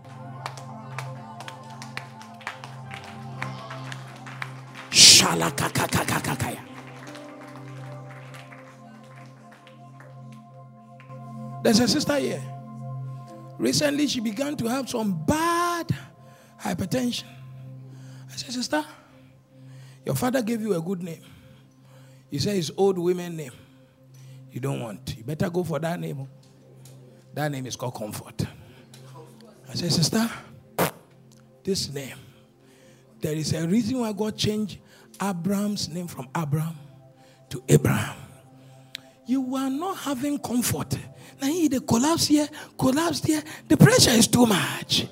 There's 11.61 11.79
a 11.79 11.87
sister 11.87 12.17
here. 12.17 12.41
Recently, 13.57 14.07
she 14.07 14.21
began 14.21 14.55
to 14.57 14.67
have 14.67 14.89
some 14.89 15.25
bad 15.25 15.89
hypertension. 16.61 17.38
Said, 18.39 18.53
Sister, 18.53 18.85
your 20.05 20.15
father 20.15 20.41
gave 20.41 20.61
you 20.61 20.73
a 20.73 20.79
good 20.79 21.03
name. 21.03 21.21
He 22.31 22.39
say 22.39 22.57
it's 22.57 22.71
old 22.77 22.97
women 22.97 23.35
name. 23.35 23.51
You 24.49 24.61
don't 24.61 24.79
want. 24.79 25.17
You 25.17 25.25
better 25.25 25.49
go 25.49 25.61
for 25.61 25.77
that 25.79 25.99
name. 25.99 26.25
That 27.33 27.51
name 27.51 27.65
is 27.65 27.75
called 27.75 27.95
comfort. 27.95 28.45
I 29.69 29.73
said, 29.73 29.91
Sister, 29.91 30.29
this 31.65 31.91
name, 31.91 32.15
there 33.19 33.35
is 33.35 33.51
a 33.51 33.67
reason 33.67 33.99
why 33.99 34.13
God 34.13 34.37
changed 34.37 34.77
Abraham's 35.21 35.89
name 35.89 36.07
from 36.07 36.29
Abraham 36.37 36.77
to 37.49 37.61
Abraham. 37.67 38.15
You 39.25 39.53
are 39.53 39.69
not 39.69 39.97
having 39.97 40.39
comfort. 40.39 40.97
Now, 41.41 41.49
the 41.49 41.83
collapse 41.85 42.27
here, 42.27 42.47
collapse 42.77 43.21
here. 43.21 43.43
The 43.67 43.75
pressure 43.75 44.11
is 44.11 44.27
too 44.27 44.45
much. 44.45 45.07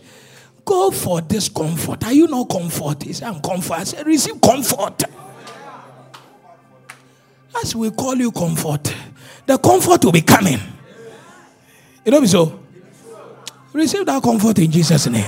Go 0.67 0.91
for 0.91 1.21
this 1.21 1.47
comfort. 1.47 2.03
Are 2.03 2.11
you 2.11 2.27
not 2.27 2.49
comfort? 2.49 3.03
He 3.03 3.13
said, 3.13 3.29
I'm 3.29 3.41
comfort. 3.41 3.73
I 3.75 3.83
said, 3.85 4.05
receive 4.05 4.41
comfort. 4.41 5.01
As 7.63 7.73
we 7.73 7.89
call 7.91 8.15
you 8.15 8.33
comfort, 8.33 8.93
the 9.45 9.57
comfort 9.57 10.03
will 10.03 10.11
be 10.11 10.21
coming. 10.21 10.59
You 12.03 12.11
know 12.11 12.19
me 12.19 12.27
so? 12.27 12.59
Receive 13.71 14.05
that 14.07 14.21
comfort 14.21 14.59
in 14.59 14.69
Jesus' 14.69 15.07
name. 15.07 15.25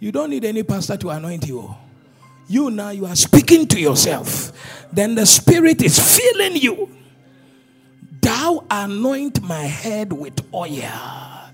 You 0.00 0.12
don't 0.12 0.28
need 0.28 0.44
any 0.44 0.62
pastor 0.64 0.98
to 0.98 1.08
anoint 1.08 1.48
you. 1.48 1.74
You 2.46 2.70
now 2.70 2.90
you 2.90 3.06
are 3.06 3.16
speaking 3.16 3.66
to 3.68 3.80
yourself. 3.80 4.52
Then 4.92 5.14
the 5.14 5.24
spirit 5.24 5.80
is 5.82 5.98
filling 5.98 6.56
you. 6.56 6.90
Thou 8.20 8.64
anoint 8.70 9.42
my 9.42 9.62
head 9.64 10.12
with 10.12 10.38
oil. 10.54 11.48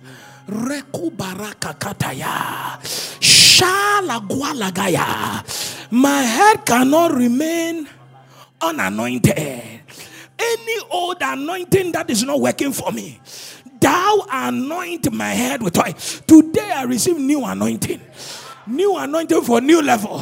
Reku 0.48 1.10
baraka 1.16 1.74
kataya. 1.78 2.78
Shalagwalagaya. 3.20 5.88
My 5.92 6.22
head 6.22 6.66
cannot 6.66 7.12
remain 7.14 7.88
unanointed. 8.60 9.80
Any 10.38 10.76
old 10.90 11.18
anointing 11.20 11.92
that 11.92 12.10
is 12.10 12.22
not 12.24 12.40
working 12.40 12.72
for 12.72 12.90
me, 12.92 13.20
thou 13.80 14.26
anoint 14.30 15.10
my 15.12 15.30
head 15.30 15.62
with 15.62 15.78
oil. 15.78 15.92
Today 16.26 16.70
I 16.74 16.82
receive 16.84 17.18
new 17.18 17.44
anointing, 17.44 18.00
new 18.66 18.96
anointing 18.96 19.42
for 19.42 19.60
new 19.60 19.82
level. 19.82 20.20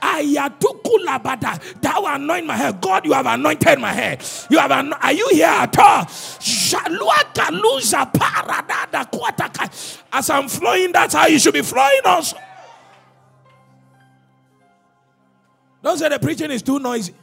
Ayatukulabada. 0.00 1.80
Thou 1.80 2.06
anoint 2.06 2.46
my 2.46 2.56
head. 2.56 2.80
God, 2.80 3.04
you 3.04 3.12
have 3.12 3.26
anointed 3.26 3.78
my 3.78 3.92
head. 3.92 4.22
You 4.50 4.58
have 4.58 4.70
an- 4.72 4.92
are 4.94 5.12
you 5.12 5.28
here 5.32 5.46
at 5.46 5.78
all? 5.78 6.06
As 10.12 10.30
I'm 10.30 10.48
flowing, 10.48 10.92
that's 10.92 11.14
how 11.14 11.26
you 11.26 11.38
should 11.38 11.54
be 11.54 11.62
flowing 11.62 12.00
also. 12.04 12.36
Don't 15.82 15.98
say 15.98 16.08
the 16.08 16.18
preaching 16.18 16.50
is 16.50 16.62
too 16.62 16.78
noisy. 16.78 17.14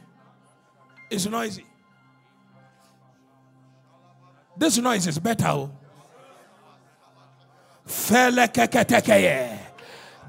It's 1.10 1.26
noisy. 1.26 1.64
This 4.56 4.78
noise 4.78 5.06
is 5.06 5.18
better. 5.18 5.46
oh. 5.48 5.70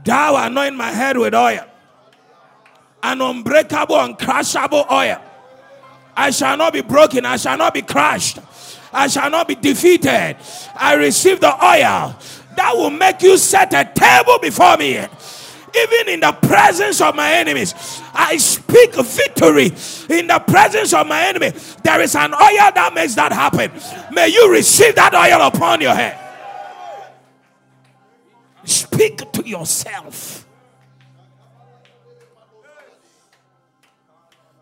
Thou 0.05 0.35
anoint 0.37 0.75
my 0.75 0.91
head 0.91 1.17
with 1.17 1.33
oil, 1.33 1.65
an 3.03 3.21
unbreakable, 3.21 3.95
uncrushable 3.95 4.89
oil. 4.91 5.21
I 6.15 6.31
shall 6.31 6.57
not 6.57 6.73
be 6.73 6.81
broken, 6.81 7.25
I 7.25 7.37
shall 7.37 7.57
not 7.57 7.73
be 7.73 7.81
crushed, 7.81 8.39
I 8.91 9.07
shall 9.07 9.29
not 9.29 9.47
be 9.47 9.55
defeated. 9.55 10.37
I 10.75 10.95
receive 10.95 11.39
the 11.39 11.53
oil 11.53 12.15
that 12.55 12.73
will 12.75 12.89
make 12.89 13.21
you 13.21 13.37
set 13.37 13.73
a 13.73 13.89
table 13.93 14.37
before 14.39 14.75
me. 14.77 14.97
Even 14.97 16.09
in 16.09 16.19
the 16.19 16.31
presence 16.31 16.99
of 16.99 17.15
my 17.15 17.31
enemies, 17.33 17.73
I 18.13 18.37
speak 18.37 18.95
victory 18.95 19.71
in 20.09 20.27
the 20.27 20.43
presence 20.45 20.93
of 20.93 21.07
my 21.07 21.27
enemy. 21.27 21.51
There 21.83 22.01
is 22.01 22.15
an 22.15 22.33
oil 22.33 22.71
that 22.73 22.91
makes 22.95 23.15
that 23.15 23.31
happen. 23.31 23.71
May 24.11 24.29
you 24.29 24.51
receive 24.51 24.95
that 24.95 25.13
oil 25.13 25.47
upon 25.47 25.79
your 25.79 25.93
head. 25.93 26.17
Speak 28.65 29.31
to 29.31 29.47
yourself. 29.47 30.45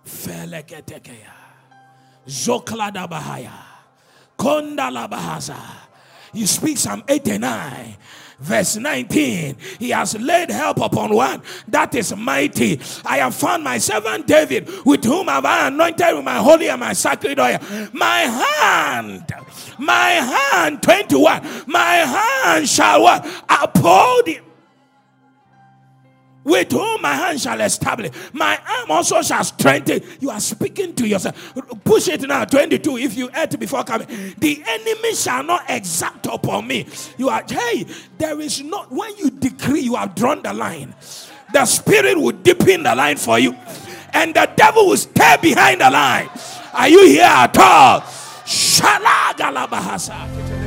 Feleketekeya. 0.08 1.34
Zoklada 2.28 3.08
Bahaya. 3.08 3.52
Kondala 4.38 5.10
Bahaza. 5.10 5.58
You 6.34 6.46
speak 6.46 6.78
Psalm 6.78 7.04
89, 7.08 7.96
verse 8.40 8.76
19. 8.78 9.56
He 9.80 9.90
has 9.90 10.20
laid 10.20 10.52
help 10.52 10.80
upon 10.82 11.14
one 11.14 11.42
that 11.70 11.96
is 11.96 12.16
mighty. 12.16 12.80
I 13.06 13.18
have 13.18 13.34
found 13.34 13.64
my 13.64 13.78
servant 13.78 14.28
David, 14.28 14.70
with 14.86 15.04
whom 15.04 15.28
have 15.28 15.46
I 15.46 15.68
anointed 15.68 16.16
with 16.16 16.26
my 16.26 16.38
holy 16.38 16.70
and 16.70 16.80
my 16.80 16.94
sacred 16.94 17.40
oil. 17.40 17.58
My 17.94 18.20
hand, 18.20 19.26
my 19.80 20.10
hand, 20.10 20.84
21, 20.84 21.64
my 21.66 21.96
hand 21.96 22.68
shall 22.68 23.02
what? 23.04 23.26
Uphold 23.50 24.28
him 24.28 24.47
with 26.48 26.72
whom 26.72 27.02
my 27.02 27.14
hand 27.14 27.42
shall 27.42 27.60
establish, 27.60 28.12
my 28.32 28.58
arm 28.80 28.90
also 28.90 29.22
shall 29.22 29.44
strengthen. 29.44 30.02
You 30.22 30.30
are 30.30 30.40
speaking 30.40 30.96
to 30.96 31.06
yourself. 31.06 31.54
Push 31.84 32.08
it 32.08 32.22
now, 32.22 32.46
22. 32.46 32.98
If 32.98 33.18
you 33.18 33.30
ate 33.36 33.60
before 33.60 33.84
coming, 33.84 34.08
the 34.38 34.64
enemy 34.66 35.14
shall 35.14 35.44
not 35.44 35.66
exact 35.68 36.26
upon 36.28 36.68
me. 36.68 36.88
You 37.18 37.28
are, 37.28 37.44
hey, 37.48 37.86
there 38.18 38.40
is 38.40 38.64
not, 38.64 38.90
when 38.90 39.18
you 39.18 39.30
decree, 39.30 39.82
you 39.82 39.96
have 39.96 40.16
drawn 40.16 40.42
the 40.42 40.54
line. 40.54 40.96
The 41.52 41.66
spirit 41.66 42.18
will 42.18 42.32
dip 42.32 42.66
in 42.66 42.84
the 42.84 42.96
line 42.96 43.18
for 43.18 43.38
you, 43.40 43.54
and 44.14 44.34
the 44.34 44.50
devil 44.56 44.88
will 44.88 44.98
stay 44.98 45.36
behind 45.42 45.82
the 45.82 45.90
line. 45.90 46.30
Are 46.74 46.88
you 46.88 47.08
here 47.08 47.24
at 47.24 47.58
all? 47.58 48.00
Shalagalabahasa. 48.46 50.16
Lift 50.38 50.67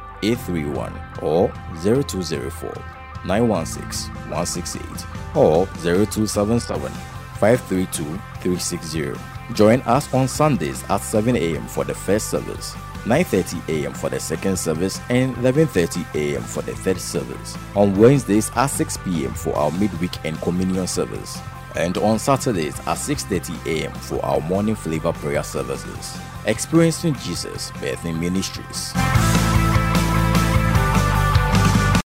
831 0.23 0.93
or 1.21 1.49
0204 1.83 2.73
916 3.25 4.13
168 4.29 5.35
or 5.35 5.65
0277 5.67 6.91
532 7.39 8.03
360. 8.41 9.13
Join 9.53 9.81
us 9.81 10.13
on 10.13 10.27
Sundays 10.27 10.83
at 10.89 11.01
7 11.01 11.35
a.m. 11.35 11.67
for 11.67 11.83
the 11.83 11.93
first 11.93 12.29
service, 12.29 12.73
9:30 13.05 13.67
a.m. 13.69 13.93
for 13.93 14.09
the 14.09 14.19
second 14.19 14.57
service, 14.57 15.01
and 15.09 15.35
11:30 15.37 16.05
a.m. 16.15 16.43
for 16.43 16.61
the 16.61 16.75
third 16.75 16.99
service. 16.99 17.57
On 17.75 17.95
Wednesdays 17.97 18.51
at 18.55 18.67
6 18.67 18.97
p.m. 18.97 19.33
for 19.33 19.55
our 19.55 19.71
midweek 19.71 20.13
and 20.23 20.39
communion 20.41 20.87
service, 20.87 21.39
and 21.75 21.97
on 21.97 22.19
Saturdays 22.19 22.79
at 22.81 22.97
6:30 22.97 23.65
a.m. 23.65 23.93
for 23.93 24.23
our 24.23 24.39
morning 24.41 24.75
flavor 24.75 25.13
prayer 25.13 25.43
services. 25.43 26.17
Experiencing 26.45 27.15
Jesus 27.15 27.71
Bethany 27.81 28.13
Ministries. 28.13 28.93